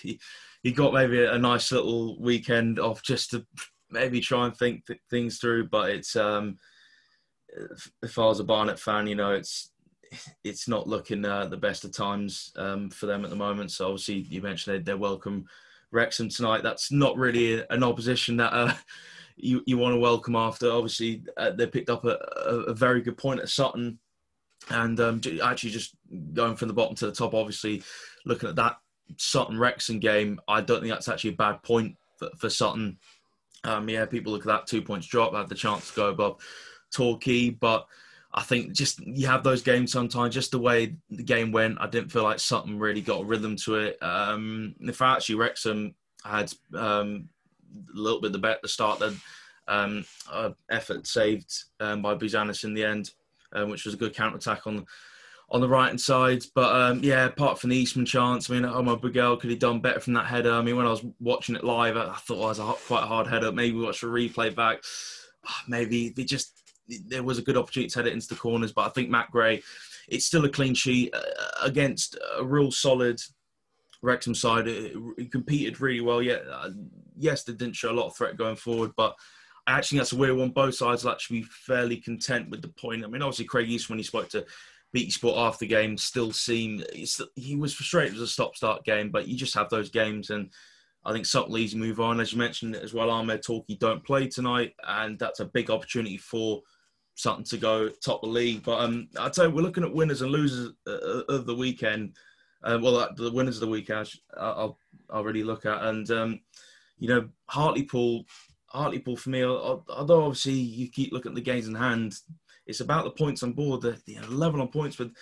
[0.01, 0.19] he,
[0.61, 3.45] he got maybe a nice little weekend off just to
[3.89, 5.69] maybe try and think th- things through.
[5.69, 6.57] But it's um,
[8.03, 9.71] if I was a Barnet fan, you know, it's
[10.43, 13.71] it's not looking uh, the best of times um, for them at the moment.
[13.71, 15.45] So obviously, you mentioned they, they're welcome
[15.91, 16.63] Wrexham tonight.
[16.63, 18.73] That's not really an opposition that uh,
[19.37, 20.71] you you want to welcome after.
[20.71, 23.99] Obviously, uh, they picked up a, a, a, very good point at Sutton,
[24.69, 25.95] and um, actually just
[26.33, 27.33] going from the bottom to the top.
[27.33, 27.83] Obviously,
[28.25, 28.77] looking at that
[29.17, 32.97] Sutton Wrexham game, I don't think that's actually a bad point for, for Sutton.
[33.63, 36.39] Um, yeah, people look at that two points drop, had the chance to go above
[36.93, 37.87] Torquay, but
[38.31, 40.33] I think just you have those games sometimes.
[40.33, 43.55] Just the way the game went, I didn't feel like Sutton really got a rrhythm
[43.57, 43.97] to it.
[44.01, 47.29] Um, in fact, actually, Wrexham had um,
[47.95, 48.99] a little bit the bet the start.
[48.99, 49.19] Then
[49.67, 53.11] um, uh, effort saved um, by Bouzanis in the end,
[53.53, 54.85] um, which was a good counter attack on
[55.51, 56.43] on the right hand side.
[56.53, 59.79] But um, yeah, apart from the Eastmond chance, I mean, Omar Bugiel could have done
[59.79, 60.53] better from that header.
[60.53, 63.07] I mean, when I was watching it live, I thought it was a quite a
[63.07, 63.51] hard header.
[63.51, 64.83] Maybe watch a replay back.
[65.47, 66.58] Ah, maybe they just
[67.07, 69.31] there was a good opportunity to head it into the corners, but I think Matt
[69.31, 69.61] Gray,
[70.07, 71.21] it's still a clean sheet uh,
[71.61, 73.19] against a real solid
[74.01, 74.67] Wrexham side.
[74.67, 76.21] He competed really well.
[76.21, 76.69] Yet, uh,
[77.17, 79.15] yes, they didn't show a lot of threat going forward, but
[79.67, 80.49] I actually that's a weird one.
[80.49, 83.03] Both sides will actually be fairly content with the point.
[83.03, 84.45] I mean, obviously, Craig East, when he spoke to
[84.93, 86.85] BT Sport after the game, still seemed
[87.35, 88.13] he was frustrated.
[88.13, 90.51] It was a stop-start game, but you just have those games and.
[91.05, 93.09] I think Sutton easy move on, as you mentioned as well.
[93.09, 96.61] Ahmed Torquay don't play tonight, and that's a big opportunity for
[97.19, 98.63] something to go top the league.
[98.63, 102.15] But um, I'd say we're looking at winners and losers uh, uh, of the weekend.
[102.63, 104.77] Uh, well, uh, the winners of the weekend, I'll,
[105.09, 105.83] I'll really look at.
[105.83, 106.39] And, um,
[106.97, 108.25] you know, Hartlepool,
[108.67, 112.15] Hartlepool for me, although obviously you keep looking at the games in hand,
[112.65, 115.13] it's about the points on board, the, the level on points with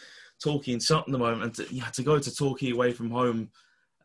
[0.44, 1.44] Torquay and Sutton at the moment.
[1.44, 3.50] And to, yeah, to go to Torquay away from home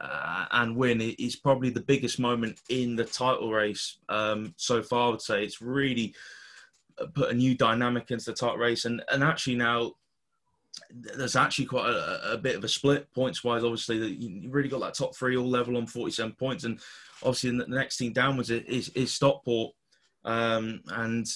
[0.01, 5.09] uh, and win is probably the biggest moment in the title race um, so far,
[5.09, 5.45] I would say.
[5.45, 6.15] It's really
[7.15, 9.93] put a new dynamic into the top race, and and actually now
[10.91, 13.65] there's actually quite a, a bit of a split points wise.
[13.65, 16.81] Obviously, you really got that top three all level on 47 points, and
[17.23, 19.73] obviously the next team downwards is, is Stockport,
[20.25, 21.27] um, and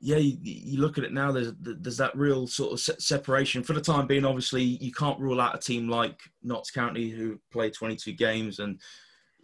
[0.00, 1.32] yeah, you, you, look at it now.
[1.32, 4.24] There's there's that real sort of separation for the time being.
[4.24, 8.80] Obviously, you can't rule out a team like Notts County who play 22 games and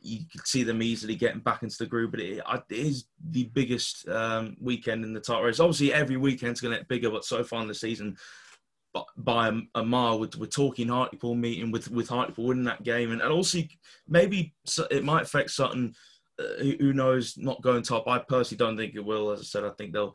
[0.03, 2.13] you could see them easily getting back into the group.
[2.13, 5.61] But it, it is the biggest um, weekend in the title race.
[5.61, 8.17] Obviously, every weekend's going to get bigger, but so far in the season,
[9.17, 13.13] by a, a mile, we're, we're, talking Hartlepool meeting with with Hartlepool winning that game,
[13.13, 13.61] and, and also
[14.07, 14.55] maybe
[14.91, 15.95] it might affect Sutton.
[16.39, 17.37] Uh, who knows?
[17.37, 18.09] Not going top.
[18.09, 19.31] I personally don't think it will.
[19.31, 20.15] As I said, I think they'll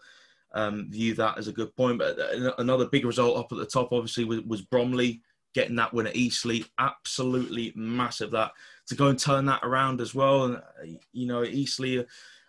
[0.54, 2.00] um, view that as a good point.
[2.00, 5.22] But uh, another big result up at the top, obviously, was, was Bromley
[5.54, 6.66] getting that win at Eastleigh.
[6.78, 8.52] Absolutely massive that
[8.88, 10.46] to go and turn that around as well.
[10.46, 12.06] And you know, Eastleigh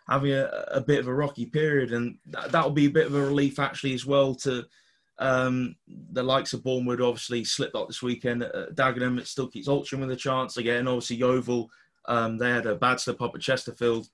[0.09, 3.15] having a, a bit of a rocky period, and that will be a bit of
[3.15, 4.65] a relief actually as well to
[5.19, 5.77] um,
[6.13, 7.01] the likes of Boreham Wood.
[7.01, 9.19] Obviously, slipped up this weekend at Dagenham.
[9.19, 10.89] It still keeps Altrincham with a chance again.
[10.89, 11.71] Obviously, Yeovil.
[12.07, 14.09] Um, they had a bad slip up at Chesterfield.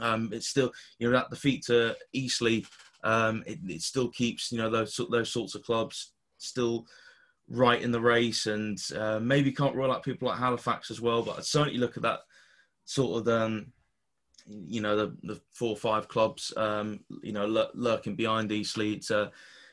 [0.00, 2.62] Um, it's still, you know, that defeat to Eastleigh,
[3.04, 6.86] um, it, it, still keeps, you know, those those sorts of clubs still
[7.52, 11.22] right in the race, and uh, maybe can't rule out people like Halifax as well.
[11.22, 12.20] But I'd certainly look at that
[12.84, 13.66] sort of um,
[14.46, 18.94] you know the the four or five clubs um, you know lurking behind Eastleigh.
[18.94, 19.28] It's, uh,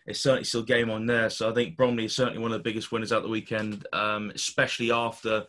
[0.06, 1.30] it's certainly still game on there.
[1.30, 4.32] So I think Bromley is certainly one of the biggest winners out the weekend, um,
[4.36, 5.46] especially after.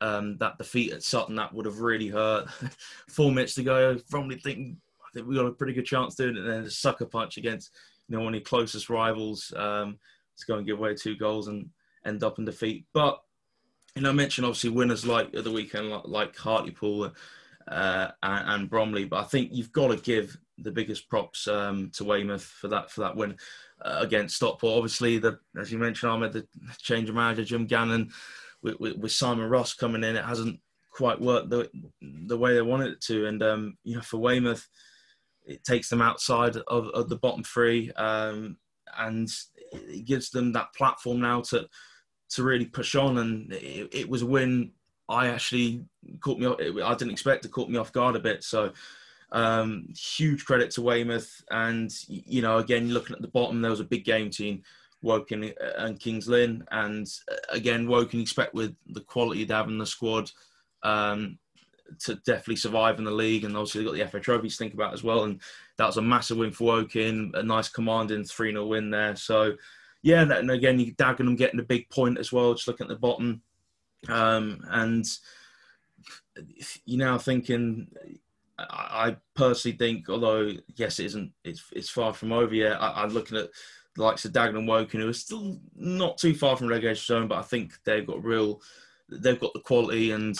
[0.00, 2.48] Um, that defeat at Sutton that would have really hurt.
[3.08, 6.36] Four minutes to go, Bromley thinking I think we got a pretty good chance doing
[6.36, 7.70] it, and then a sucker punch against
[8.08, 9.52] you know one of your closest rivals.
[9.56, 9.98] Um,
[10.38, 11.68] to go and give away two goals and
[12.04, 12.86] end up in defeat.
[12.92, 13.20] But
[13.94, 17.12] you know, I mentioned obviously winners like the weekend, like, like Hartlepool
[17.68, 19.04] uh, and, and, Bromley.
[19.04, 22.90] But I think you've got to give the biggest props um, to Weymouth for that
[22.90, 23.36] for that win
[23.84, 24.78] uh, against Stockport.
[24.78, 26.46] Obviously, the as you mentioned, Ahmed, the
[26.78, 28.10] change of manager, Jim Gannon,
[28.62, 30.60] with, with, with, Simon Rusk coming in, it hasn't
[30.90, 31.70] quite worked the
[32.00, 33.26] the way they wanted it to.
[33.26, 34.66] And um, you know, for Weymouth,
[35.44, 37.92] it takes them outside of, of the bottom three.
[37.92, 38.56] Um,
[38.98, 39.28] and
[39.72, 41.68] it gives them that platform now to
[42.30, 43.18] to really push on.
[43.18, 44.72] And it, it was a win.
[45.08, 45.84] I actually
[46.20, 46.46] caught me.
[46.46, 48.44] Off, I didn't expect to caught me off guard a bit.
[48.44, 48.72] So
[49.32, 51.42] um, huge credit to Weymouth.
[51.50, 54.62] And you know, again, looking at the bottom, there was a big game team.
[55.04, 59.76] Woking and Kings Lynn, and uh, again, Woking expect with the quality they have in
[59.76, 60.30] the squad
[60.84, 61.38] um,
[62.00, 64.74] to definitely survive in the league, and obviously they've got the FA trophies to think
[64.74, 65.24] about as well.
[65.24, 65.40] And
[65.76, 69.16] that was a massive win for Woking, a nice commanding 3 0 win there.
[69.16, 69.54] So,
[70.02, 72.54] yeah, and, again, Dagenham getting a big point as well.
[72.54, 73.42] Just looking at the bottom,
[74.08, 75.06] um, and
[76.84, 77.88] you're now thinking.
[78.58, 82.80] I, personally think, although yes, it isn't, it's it's far from over yet.
[82.80, 83.48] I, am looking at
[83.96, 87.38] the likes of Dagenham Woking, who are still not too far from relegation zone, but
[87.38, 88.60] I think they've got real,
[89.08, 90.38] they've got the quality, and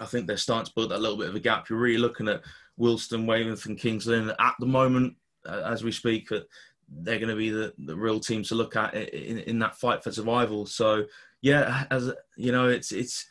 [0.00, 1.68] I think they're starting to build that little bit of a gap.
[1.68, 2.42] You're really looking at
[2.78, 5.14] Wealdstone, Weymouth, and Kings Lynn at the moment,
[5.46, 6.28] uh, as we speak.
[6.30, 10.02] They're going to be the, the real teams to look at in, in that fight
[10.02, 10.66] for survival.
[10.66, 11.04] So
[11.42, 13.26] yeah, as you know, it's it's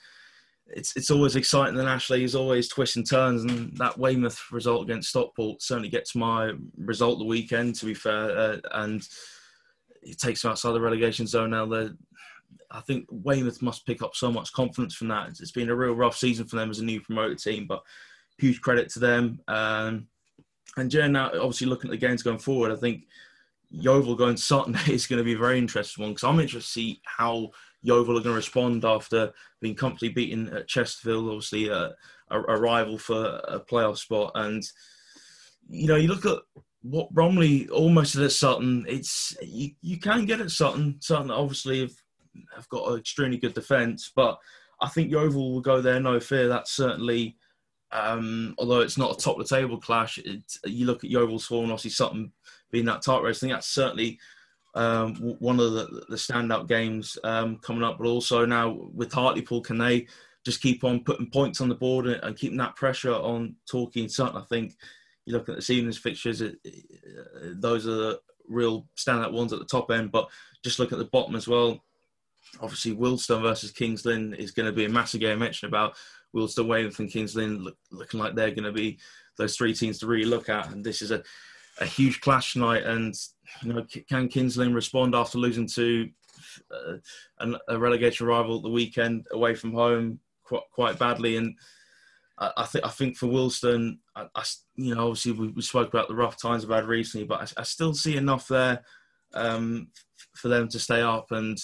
[0.67, 1.75] it's it's always exciting.
[1.75, 5.89] The National League is always twists and turns, and that Weymouth result against Stockport certainly
[5.89, 7.75] gets my result the weekend.
[7.75, 9.07] To be fair, uh, and
[10.01, 11.65] it takes them outside the relegation zone now.
[11.65, 11.91] They're,
[12.71, 15.29] I think Weymouth must pick up so much confidence from that.
[15.29, 17.83] It's been a real rough season for them as a new promoted team, but
[18.37, 19.39] huge credit to them.
[19.47, 20.07] Um,
[20.77, 23.05] and Jen, now obviously looking at the games going forward, I think
[23.69, 26.73] Yeovil going Sutton is going to be a very interesting one because I'm interested to
[26.73, 27.49] see how
[27.81, 31.89] Yeovil are going to respond after being comfortably beaten at Chesterfield, obviously uh,
[32.31, 34.31] a, a, rival for a playoff spot.
[34.35, 34.63] And
[35.69, 36.39] you know, you look at
[36.81, 38.85] what Bromley almost at Sutton.
[38.87, 40.97] It's you, you can get at Sutton.
[40.99, 41.93] Sutton obviously have,
[42.55, 44.39] have got an extremely good defence, but
[44.81, 46.47] I think Yeovil will go there no fear.
[46.47, 47.37] That's certainly.
[47.91, 51.45] Um, although it's not a top of the table clash, it, you look at Yeovil's
[51.45, 52.31] form, obviously Sutton
[52.71, 53.37] being that tight race.
[53.37, 54.19] I think that's certainly
[54.75, 57.99] um, one of the, the standout games um, coming up.
[57.99, 60.07] But also now with Hartlepool, can they
[60.43, 64.01] just keep on putting points on the board and, and keeping that pressure on Torquay
[64.01, 64.41] and Sutton?
[64.41, 64.75] I think
[65.25, 69.59] you look at this evening's fixtures; it, it, those are the real standout ones at
[69.59, 70.11] the top end.
[70.11, 70.29] But
[70.63, 71.83] just look at the bottom as well.
[72.59, 75.37] Obviously, Wealdstone versus Kings Lynn is going to be a massive game.
[75.37, 75.95] I mentioned about
[76.35, 78.99] Wealdstone, and Kings Lynn look, looking like they're going to be
[79.37, 80.71] those three teams to really look at.
[80.71, 81.23] And this is a,
[81.79, 82.83] a huge clash tonight.
[82.83, 83.15] And
[83.61, 86.09] you know, can Kings Lynn respond after losing to
[86.71, 91.37] uh, a relegation rival the weekend away from home quite, quite badly?
[91.37, 91.55] And
[92.37, 94.43] I, I think I think for Wealdstone, I, I,
[94.75, 97.63] you know, obviously we, we, spoke about the rough times we've had recently, but I,
[97.63, 98.83] still see enough there
[99.33, 99.87] um,
[100.35, 101.31] for them to stay up.
[101.31, 101.57] And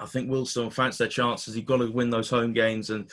[0.00, 1.56] I think will fancy their chances.
[1.56, 3.10] You've got to win those home games, and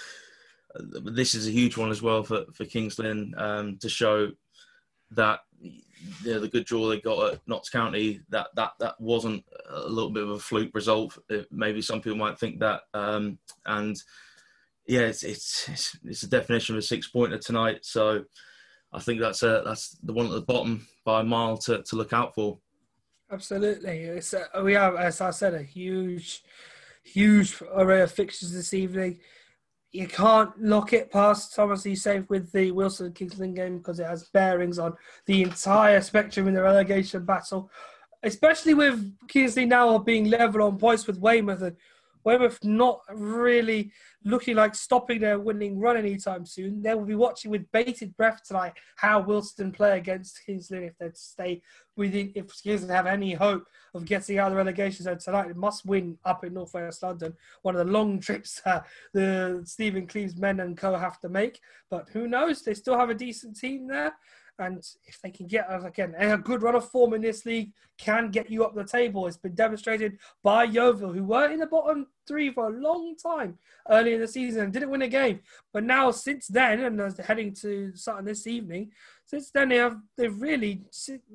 [0.76, 4.32] uh, this is a huge one as well for for Kings Lynn um, to show
[5.12, 9.44] that you know, the good draw they got at Notts County that that that wasn't
[9.70, 11.18] a little bit of a fluke result.
[11.52, 14.02] Maybe some people might think that, um, and
[14.88, 17.80] yeah, it's, it's it's it's a definition of a six pointer tonight.
[17.84, 18.24] So
[18.94, 21.96] I think that's a, that's the one at the bottom by a mile to, to
[21.96, 22.60] look out for.
[23.32, 26.44] Absolutely, it's a, we have, as I said, a huge,
[27.14, 29.20] huge array of fixtures this evening.
[29.92, 34.00] You can't lock it past Thomas you safe with the Wealdstone Kings Lynn game because
[34.00, 34.96] it has bearings on
[35.26, 37.72] the entire spectrum in the relegation battle,
[38.24, 41.78] especially with Kings Lynn now being level on points with Weymouth and
[42.28, 43.90] Weymouth not really
[44.26, 46.82] looking like stopping their winning run anytime soon.
[46.82, 50.98] They will be watching with bated breath tonight how Wealdstone play against Kings Lynn if
[50.98, 51.62] they stay
[51.96, 55.50] within, if Kings Lynn have any hope of getting out of the relegation zone tonight.
[55.50, 57.34] It must win up in North West London.
[57.62, 61.62] One of the long trips that the Stephen Cleeves men and co have to make.
[61.90, 62.62] But who knows?
[62.62, 64.12] They still have a decent team there.
[64.60, 68.30] And if they can get again a good run of form in this league, can
[68.30, 69.28] get you up the table.
[69.28, 73.58] It's been demonstrated by Yeovil, who were in the bottom three for a long time
[73.90, 75.40] early in the season and didn't win a game.
[75.74, 78.92] But now, since then, and as they're heading to Sutton this evening,
[79.26, 80.84] since then they have they've really.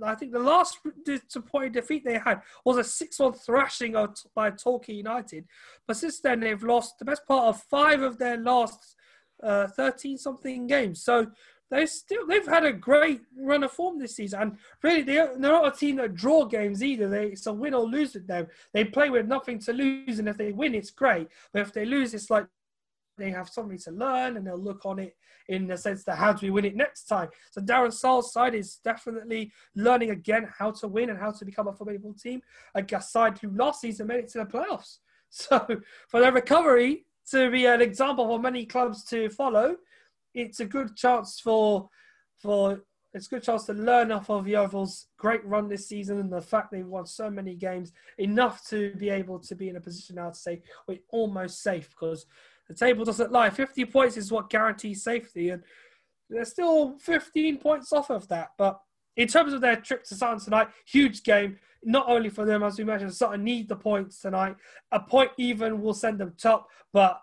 [0.03, 3.95] I think the last disappointing defeat they had was a six-one thrashing
[4.35, 5.45] by Torquay United.
[5.87, 8.97] But since then, they've lost the best part of five of their last
[9.43, 9.67] uh,
[10.17, 11.03] something games.
[11.03, 11.27] So
[11.73, 15.39] they still they've had a great run of form this season, and really they they're
[15.39, 17.09] not a team that draw games either.
[17.09, 18.47] They it's a win or lose with them.
[18.75, 21.29] They play with nothing to lose, and if they win, it's great.
[21.53, 22.47] But if they lose, it's like
[23.17, 25.17] they have something to learn, and they'll look on it
[25.49, 27.31] in the sense that how do we win it next time.
[27.51, 31.69] So Darren Sarll's side is definitely learning again how to win and how to become
[31.69, 32.43] a formidable team.
[32.75, 34.99] A side who last season made it to the playoffs.
[35.35, 35.67] So
[36.09, 39.77] for their recovery to be an example for many clubs to follow
[40.35, 41.89] it's a good chance for
[42.39, 42.83] for
[43.15, 46.41] it's a good chance to learn off of Yeovil's great run this season and the
[46.41, 50.17] fact they've won so many games enough to be able to be in a position
[50.17, 52.25] now to say we're almost safe because
[52.69, 53.51] the table doesn't lie.
[53.51, 55.63] 50 points is what guarantees safety, and
[56.31, 58.51] they're still 15 points off of that.
[58.57, 58.81] But
[59.17, 61.59] in terms of their trip to Sutton tonight, huge game.
[61.85, 64.57] Not only for them, as we mentioned, Sutton need the points tonight.
[64.93, 67.21] A point even will send them top, but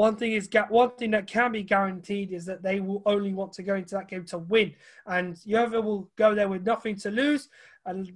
[0.00, 3.52] one thing is one thing that can be guaranteed is that they will only want
[3.52, 4.72] to go into that game to win,
[5.04, 7.50] and Yeovil will go there with nothing to lose.
[7.84, 8.10] And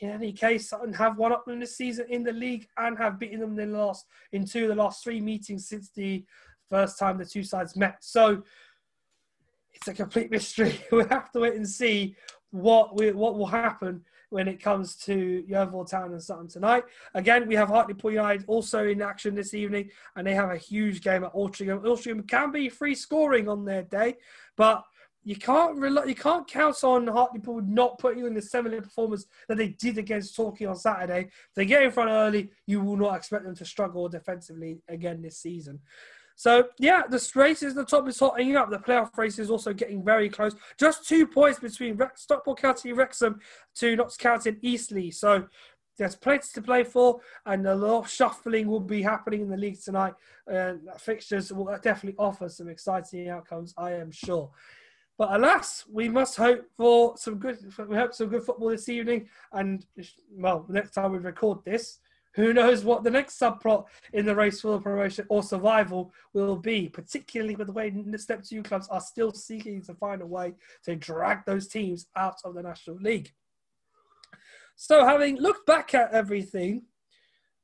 [0.00, 3.18] in any case, Sutton have won up them this season in the league and have
[3.18, 6.24] beaten them in the last in two of the last three meetings since the
[6.70, 7.98] first time the two sides met.
[8.00, 8.42] So
[9.74, 10.80] it's a complete mystery.
[10.90, 12.16] we have to wait and see
[12.50, 16.84] what we, what will happen when it comes to Yeovil Town and Sutton tonight.
[17.14, 21.00] Again, we have Hartlepool United also in action this evening, and they have a huge
[21.00, 21.82] game at Altrincham.
[21.84, 24.16] Altrincham can be free scoring on their day,
[24.56, 24.84] but
[25.26, 29.26] you can't rely, you can't count on Hartlepool not putting you in the similar performance
[29.48, 31.22] that they did against Torquay on Saturday.
[31.22, 35.22] If they get in front early, you will not expect them to struggle defensively again
[35.22, 35.80] this season.
[36.36, 38.70] So yeah, the race is the top is hotting up.
[38.70, 40.54] The playoff race is also getting very close.
[40.78, 43.40] Just two points between Stockport County, Wrexham,
[43.76, 45.10] to Notts County and Eastleigh.
[45.10, 45.48] So
[45.96, 49.56] there's plenty to play for, and a lot of shuffling will be happening in the
[49.56, 50.12] league tonight.
[50.46, 54.50] And fixtures will definitely offer some exciting outcomes, I am sure.
[55.16, 57.56] But alas, we must hope for some good.
[57.88, 59.86] We hope some good football this evening, and
[60.30, 62.00] well, next time we record this,
[62.36, 66.56] who knows what the next subplot in the race for the promotion or survival will
[66.56, 70.54] be, particularly with the way Step 2 clubs are still seeking to find a way
[70.84, 73.32] to drag those teams out of the National League.
[74.76, 76.82] So, having looked back at everything,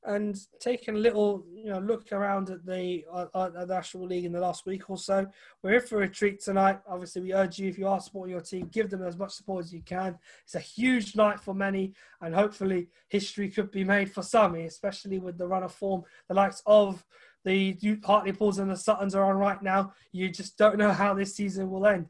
[0.04, 4.32] and taking a little you know look around at the uh, uh, National League in
[4.32, 5.26] the last week or so.
[5.62, 6.80] We're in for a treat tonight.
[6.88, 9.64] Obviously, we urge you if you are supporting your team, give them as much support
[9.64, 10.18] as you can.
[10.44, 15.18] It's a huge night for many, and hopefully, history could be made for some, especially
[15.18, 17.04] with the run of form the likes of
[17.44, 19.92] the Hartlepools and the Suttons are on right now.
[20.12, 22.06] You just don't know how this season will end.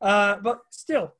[0.00, 1.14] Uh, but still,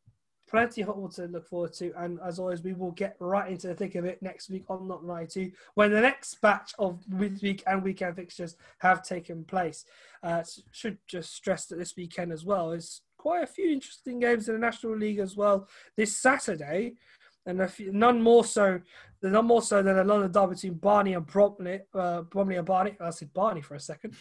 [0.57, 1.93] plenty of football to look forward to.
[1.99, 4.89] And as always, we will get right into the thick of it next week on
[4.89, 9.85] Not 92 when the next batch of midweek and weekend fixtures have taken place.
[10.23, 10.43] Uh,
[10.73, 14.55] should just stress that this weekend as well is quite a few interesting games in
[14.55, 16.95] the National League as well this Saturday.
[17.45, 18.81] And few, none more so,
[19.23, 21.81] none more so than a London derby between Barney and Bromley.
[21.95, 22.97] Uh, Bromley and Barney.
[22.99, 24.17] I said Barney for a second.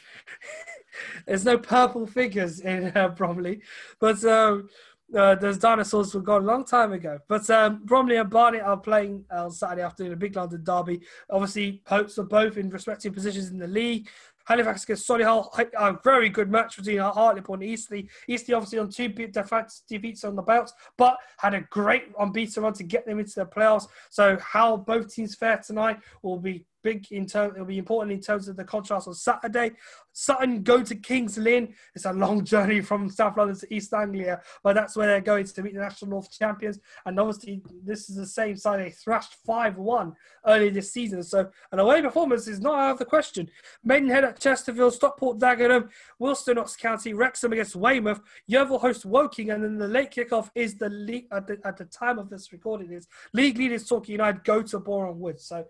[1.26, 3.62] There's no purple figures in uh, Bromley,
[4.02, 4.68] but um,
[5.14, 7.20] uh, those dinosaurs were gone a long time ago.
[7.28, 11.02] But um, Bromley and Barnet are playing on Saturday afternoon a big London derby.
[11.30, 14.10] Obviously, hopes are both in respective positions in the league.
[14.46, 18.04] Halifax against Solihull, a very good match between Hartlepool and Eastleigh.
[18.28, 22.84] Eastleigh obviously on two defeats on the belt, but had a great unbeaten run to
[22.84, 23.88] get them into the playoffs.
[24.12, 27.56] So how both teams fare tonight will be big in terms.
[27.56, 29.72] It'll be important in terms of the contrast on Saturday.
[30.14, 31.74] Sutton go to Kings Lynn.
[31.94, 35.46] It's a long journey from South London to East Anglia, but that's where they're going
[35.46, 36.80] to meet the National North champions.
[37.06, 40.14] And obviously, this is the same side they thrashed five-one
[40.46, 41.22] earlier this season.
[41.24, 43.50] So an away performance is not out of the question.
[43.84, 45.90] Maidenhead at Chesterfield, Stockport Dagenham,
[46.22, 50.76] Wealdstone Notts County, Wrexham against Weymouth, Yeovil host Woking, and then the late kickoff is
[50.76, 54.44] the league at the, at the time of this recording is league leaders Torquay United
[54.44, 55.42] go to Boreham Wood.
[55.42, 55.66] So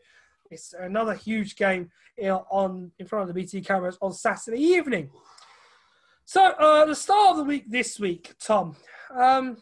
[0.56, 1.92] it's another huge game
[2.50, 5.10] on in front of the BT cameras on Saturday evening.
[6.24, 8.76] So uh, the start of the week this week, Tom.
[9.14, 9.58] Um,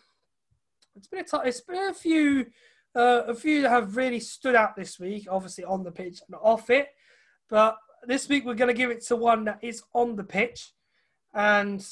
[0.96, 2.46] it's been a t- it's been a few
[2.96, 5.28] uh, a few that have really stood out this week.
[5.30, 6.90] Obviously on the pitch and off it,
[7.50, 7.76] but
[8.06, 10.74] this week we're going to give it to one that is on the pitch,
[11.34, 11.86] and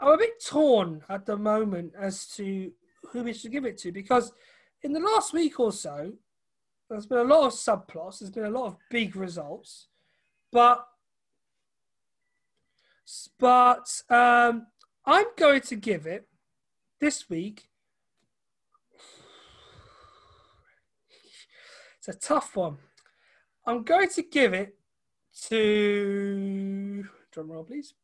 [0.00, 2.72] I'm a bit torn at the moment as to
[3.12, 4.32] who we should give it to because
[4.82, 6.12] in the last week or so,
[6.88, 8.20] there's been a lot of subplots.
[8.20, 9.88] There's been a lot of big results,
[10.50, 10.86] but
[13.38, 14.66] but um,
[15.04, 16.28] I'm going to give it
[17.00, 17.68] this week.
[21.98, 22.78] It's a tough one.
[23.66, 24.78] I'm going to give it
[25.48, 27.94] to drum roll, please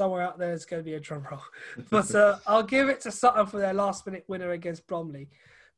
[0.00, 1.42] somewhere out there is going to be a drum roll.
[1.90, 5.28] But uh, I'll give it to Sutton for their last minute winner against Bromley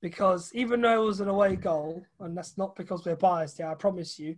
[0.01, 3.67] because even though it was an away goal, and that's not because we're biased here,
[3.67, 4.37] I promise you,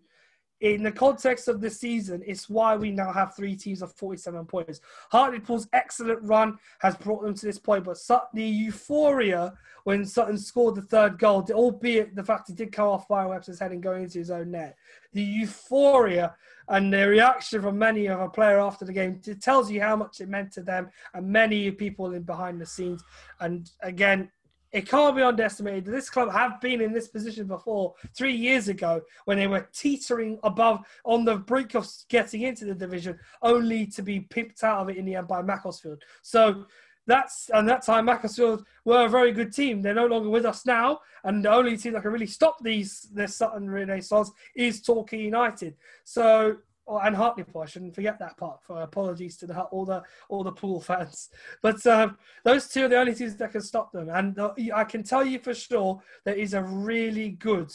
[0.61, 4.47] in the context of the season, it's why we now have three teams of 47
[4.47, 4.81] points.
[5.11, 7.99] Hartlepool's excellent run has brought them to this point, but
[8.33, 9.53] the euphoria
[9.85, 13.61] when Sutton scored the third goal, albeit the fact it did come off Byron Webster's
[13.61, 14.77] head and go into his own net,
[15.13, 16.35] the euphoria
[16.69, 19.95] and the reaction from many of a player after the game it tells you how
[19.95, 23.05] much it meant to them and many people in behind the scenes.
[23.41, 24.31] And again,
[24.75, 25.85] it can't be underestimated.
[25.85, 30.37] This club have been in this position before three years ago when they were teetering
[30.43, 34.89] above on the brink of getting into the division, only to be pipped out of
[34.89, 36.03] it in the end by Macclesfield.
[36.23, 36.67] So
[37.07, 39.81] that's and that time Macclesfield were a very good team.
[39.81, 43.09] They're no longer with us now, and the only team that can really stop these
[43.13, 45.77] this Sutton Renaissance is Torquay United.
[46.03, 47.63] So Oh, and Hartlepool.
[47.63, 48.63] I shouldn't forget that part.
[48.63, 51.31] For apologies to the, all the all the pool fans,
[51.63, 54.11] but um, those two are the only teams that can stop them.
[54.11, 57.73] And uh, I can tell you for sure there is a really good,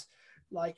[0.51, 0.77] like,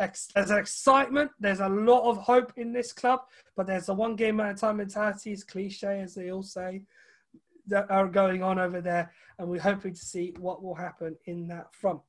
[0.00, 1.30] ex- there's an excitement.
[1.38, 3.20] There's a lot of hope in this club,
[3.54, 5.32] but there's a one game at a time mentality.
[5.32, 6.84] It's cliche, as they all say,
[7.66, 11.48] that are going on over there, and we're hoping to see what will happen in
[11.48, 12.00] that front.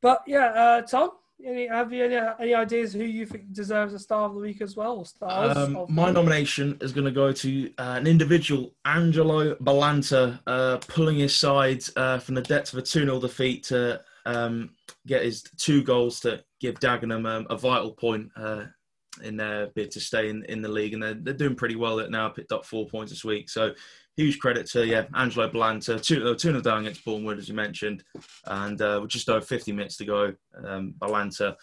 [0.00, 1.10] But yeah, uh, Tom,
[1.44, 4.60] any, have you any, any ideas who you think deserves a star of the week
[4.60, 5.04] as well?
[5.04, 10.78] stars um, my nomination is going to go to uh, an individual, Angelo Balanta, uh,
[10.88, 14.70] pulling his side uh, from the depths of a 2 0 defeat to um,
[15.06, 18.64] get his two goals to give Dagenham um, a vital point uh,
[19.22, 20.94] in their bid to stay in, in the league.
[20.94, 23.50] And they're, they're doing pretty well at now, picked up four points this week.
[23.50, 23.72] So
[24.16, 28.04] huge credit to yeah Angelo Balanta, two, two down against Boreham Wood as you mentioned,
[28.46, 30.34] and uh, with just over 50 minutes to go,
[30.64, 31.56] um, Balanta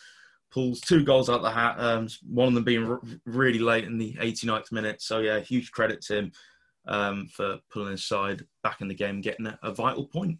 [0.52, 1.80] pulls two goals out the hat.
[1.80, 5.02] Um, one of them being r- really late in the 89th minute.
[5.02, 6.32] So yeah, huge credit to him
[6.88, 10.40] um, for pulling his side back in the game, getting a, a vital point.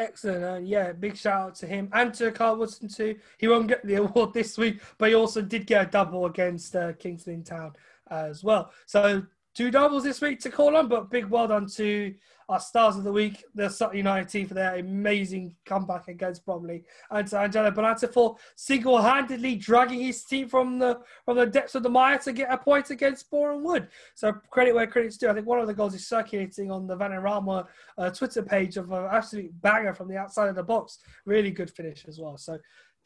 [0.00, 0.44] Excellent.
[0.44, 3.16] Uh, yeah, big shout out to him and to Carl Woodson too.
[3.36, 6.74] He won't get the award this week, but he also did get a double against
[6.74, 7.72] uh, Kingston Town
[8.10, 8.72] as well.
[8.86, 9.22] So
[9.54, 12.14] two doubles this week to call on, but big well done to
[12.50, 16.84] our stars of the week, the Sutton United team for their amazing comeback against Bromley,
[17.10, 21.84] and to Angelo Balanta for single-handedly dragging his team from the from the depths of
[21.84, 23.88] the mire to get a point against Boreham Wood.
[24.14, 25.28] So credit where credit's due.
[25.28, 27.66] I think one of the goals is circulating on the Vanarama
[27.96, 30.98] uh, Twitter page of an absolute banger from the outside of the box.
[31.24, 32.36] Really good finish as well.
[32.36, 32.58] So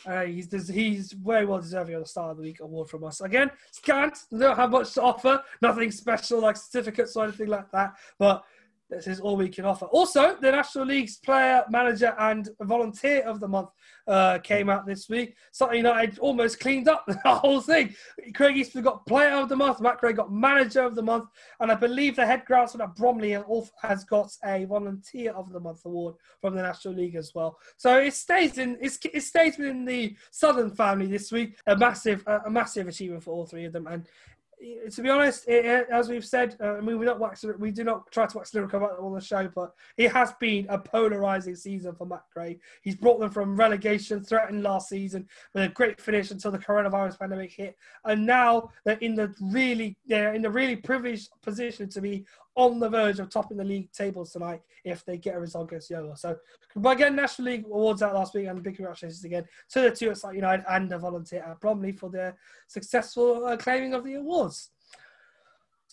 [0.07, 3.21] uh, he's he's very well deserving of the Star of the Week award from us.
[3.21, 7.95] Again, scant, don't have much to offer, nothing special like certificates or anything like that,
[8.19, 8.45] but
[8.95, 9.87] this is all we can offer.
[9.87, 13.71] Also, the National League's player, manager, and volunteer of the month
[14.07, 15.35] uh, came out this week.
[15.53, 17.95] Sutton United almost cleaned up the whole thing.
[18.35, 21.29] Craig Eastmond got player of the month, Matt Craig got manager of the month,
[21.61, 23.37] and I believe the head groundsman at Bromley
[23.83, 27.59] has got a volunteer of the month award from the National League as well.
[27.77, 31.57] So it stays in it stays within the Sutton family this week.
[31.67, 34.07] A massive a massive achievement for all three of them, and
[34.65, 37.71] Eh, to be honest, it, as we've said, uh, I mean, we not wax, we
[37.71, 40.79] do not try to wax lyrical about on the show, but it has been a
[40.79, 42.59] polarizing season for Matt Gray.
[42.83, 47.19] He's brought them from relegation, threatened last season with a great finish until the coronavirus
[47.19, 52.01] pandemic hit, and now they're in the really, they're in the really privileged position to
[52.01, 52.25] be
[52.57, 55.91] on the verge of topping the league tables tonight if they get a result against
[55.91, 56.17] Yeovil.
[56.17, 56.37] So,
[56.77, 60.11] but again, National League awards out last week, and big congratulations again to the two
[60.11, 62.37] at United and the volunteer at Bromley for their
[62.69, 64.71] successful uh, claiming of the awards.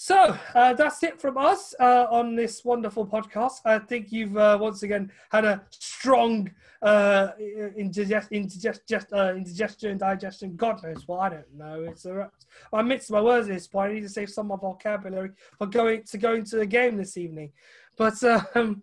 [0.03, 3.61] So uh, that's it from us uh, on this wonderful podcast.
[3.65, 6.49] I think you've uh, once again had a strong
[6.81, 7.33] uh,
[7.77, 10.55] indigest, indigest, uh, indigestion, digestion.
[10.55, 11.19] God knows what.
[11.19, 11.83] I don't know.
[11.83, 12.31] It's a,
[12.73, 13.91] I mix my words at this point.
[13.91, 16.97] I need to save some of my vocabulary for going to going to the game
[16.97, 17.51] this evening.
[17.95, 18.23] But
[18.55, 18.81] um,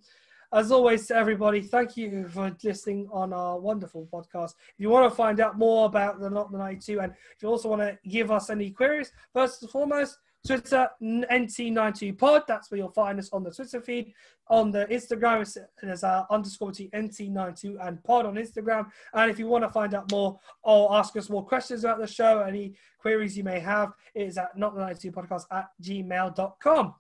[0.53, 4.55] as always, to everybody, thank you for listening on our wonderful podcast.
[4.69, 7.49] If you want to find out more about the Not the 92, and if you
[7.49, 10.17] also want to give us any queries, first and foremost
[10.49, 12.47] Twitter, NT92pod.
[12.47, 14.15] That's where you'll find us on the Twitter feed.
[14.49, 18.87] On the Instagram, it's, there's our underscore NT92 and pod on Instagram.
[19.13, 22.07] And if you want to find out more or ask us more questions about the
[22.07, 26.95] show, any queries you may have, it is at not the 92 podcast at gmail.com.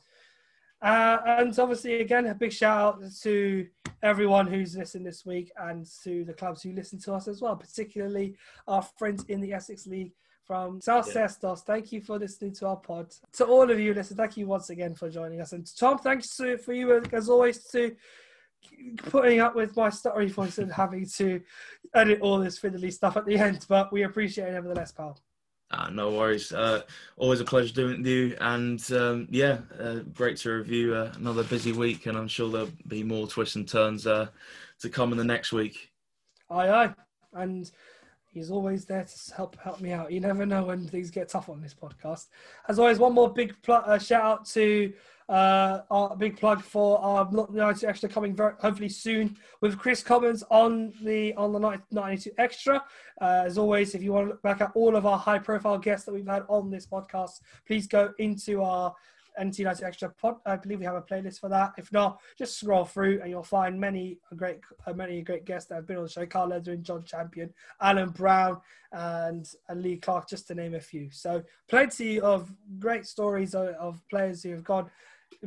[0.83, 3.66] Uh, and obviously, again, a big shout out to
[4.03, 7.57] everyone who's listened this week and to the clubs who listen to us as well,
[7.57, 10.12] particularly our friends in the Essex League
[10.49, 11.12] from South yeah.
[11.12, 11.61] Sestos.
[11.61, 13.15] Thank you for listening to our pod.
[13.35, 15.53] To all of you listen, thank you once again for joining us.
[15.53, 17.95] And Tom, thanks to, for you as always to
[18.97, 21.43] putting up with my stuttery voice and having to
[21.95, 23.66] edit all this fiddly stuff at the end.
[23.69, 25.19] But we appreciate it nevertheless, pal.
[25.70, 26.51] Ah, no worries.
[26.51, 26.81] Uh,
[27.19, 28.37] always a pleasure doing it with you.
[28.41, 32.07] And um, yeah, uh, great to review uh, another busy week.
[32.07, 34.29] And I'm sure there'll be more twists and turns uh,
[34.81, 35.91] to come in the next week.
[36.49, 36.95] Aye, aye.
[37.35, 37.70] And
[38.31, 40.13] He's always there to help help me out.
[40.13, 42.27] You never know when things get tough on this podcast.
[42.69, 44.93] As always, one more big pl- uh, shout out to
[45.29, 50.43] uh, our big plug for our United Extra coming very hopefully soon with Kris Commons
[50.51, 52.83] on the on the 92 Extra.
[53.21, 55.79] Uh, as always, if you want to look back at all of our high profile
[55.79, 58.95] guests that we've had on this podcast, please go into our
[59.39, 60.36] United Extra pod.
[60.47, 61.73] I believe we have a playlist for that.
[61.78, 65.77] If not, just scroll through and you'll find many great, uh, many great guests that
[65.77, 68.60] have been on the show: Carl Leathering, John Champion, Alan Brown,
[68.93, 71.10] and, Lee Clark, just to name a few.
[71.10, 74.90] So, plenty of great stories of, players who have gone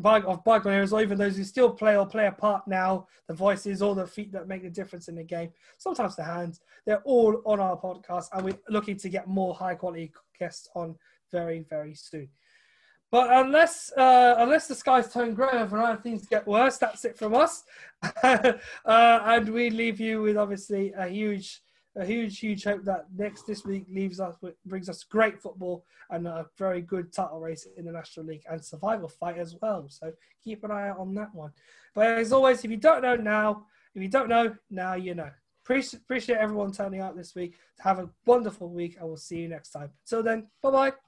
[0.05, 3.07] of bygone eras, or even those who still play or play a part now.
[3.27, 5.51] The voices, all the feet that make the difference in the game.
[5.77, 6.61] Sometimes the hands.
[6.85, 10.95] They're all on our podcast, and we're looking to get more high quality guests on
[11.31, 12.29] very, very soon.
[13.11, 16.77] But unless uh, unless the skies turn grey overnight, things get worse.
[16.77, 17.63] That's it from us,
[18.23, 18.53] uh,
[18.85, 21.61] and we leave you with obviously a huge,
[21.97, 25.83] a huge, huge hope that next this week leaves us with, brings us great football
[26.09, 29.85] and a very good title race in the National League and survival fight as well.
[29.89, 31.51] So keep an eye out on that one.
[31.93, 35.29] But as always, if you don't know now, if you don't know now, you know.
[35.63, 37.55] Appreciate, everyone turning out this week.
[37.79, 39.91] Have a wonderful week, and we'll see you next time.
[40.05, 41.01] Until then, bye bye.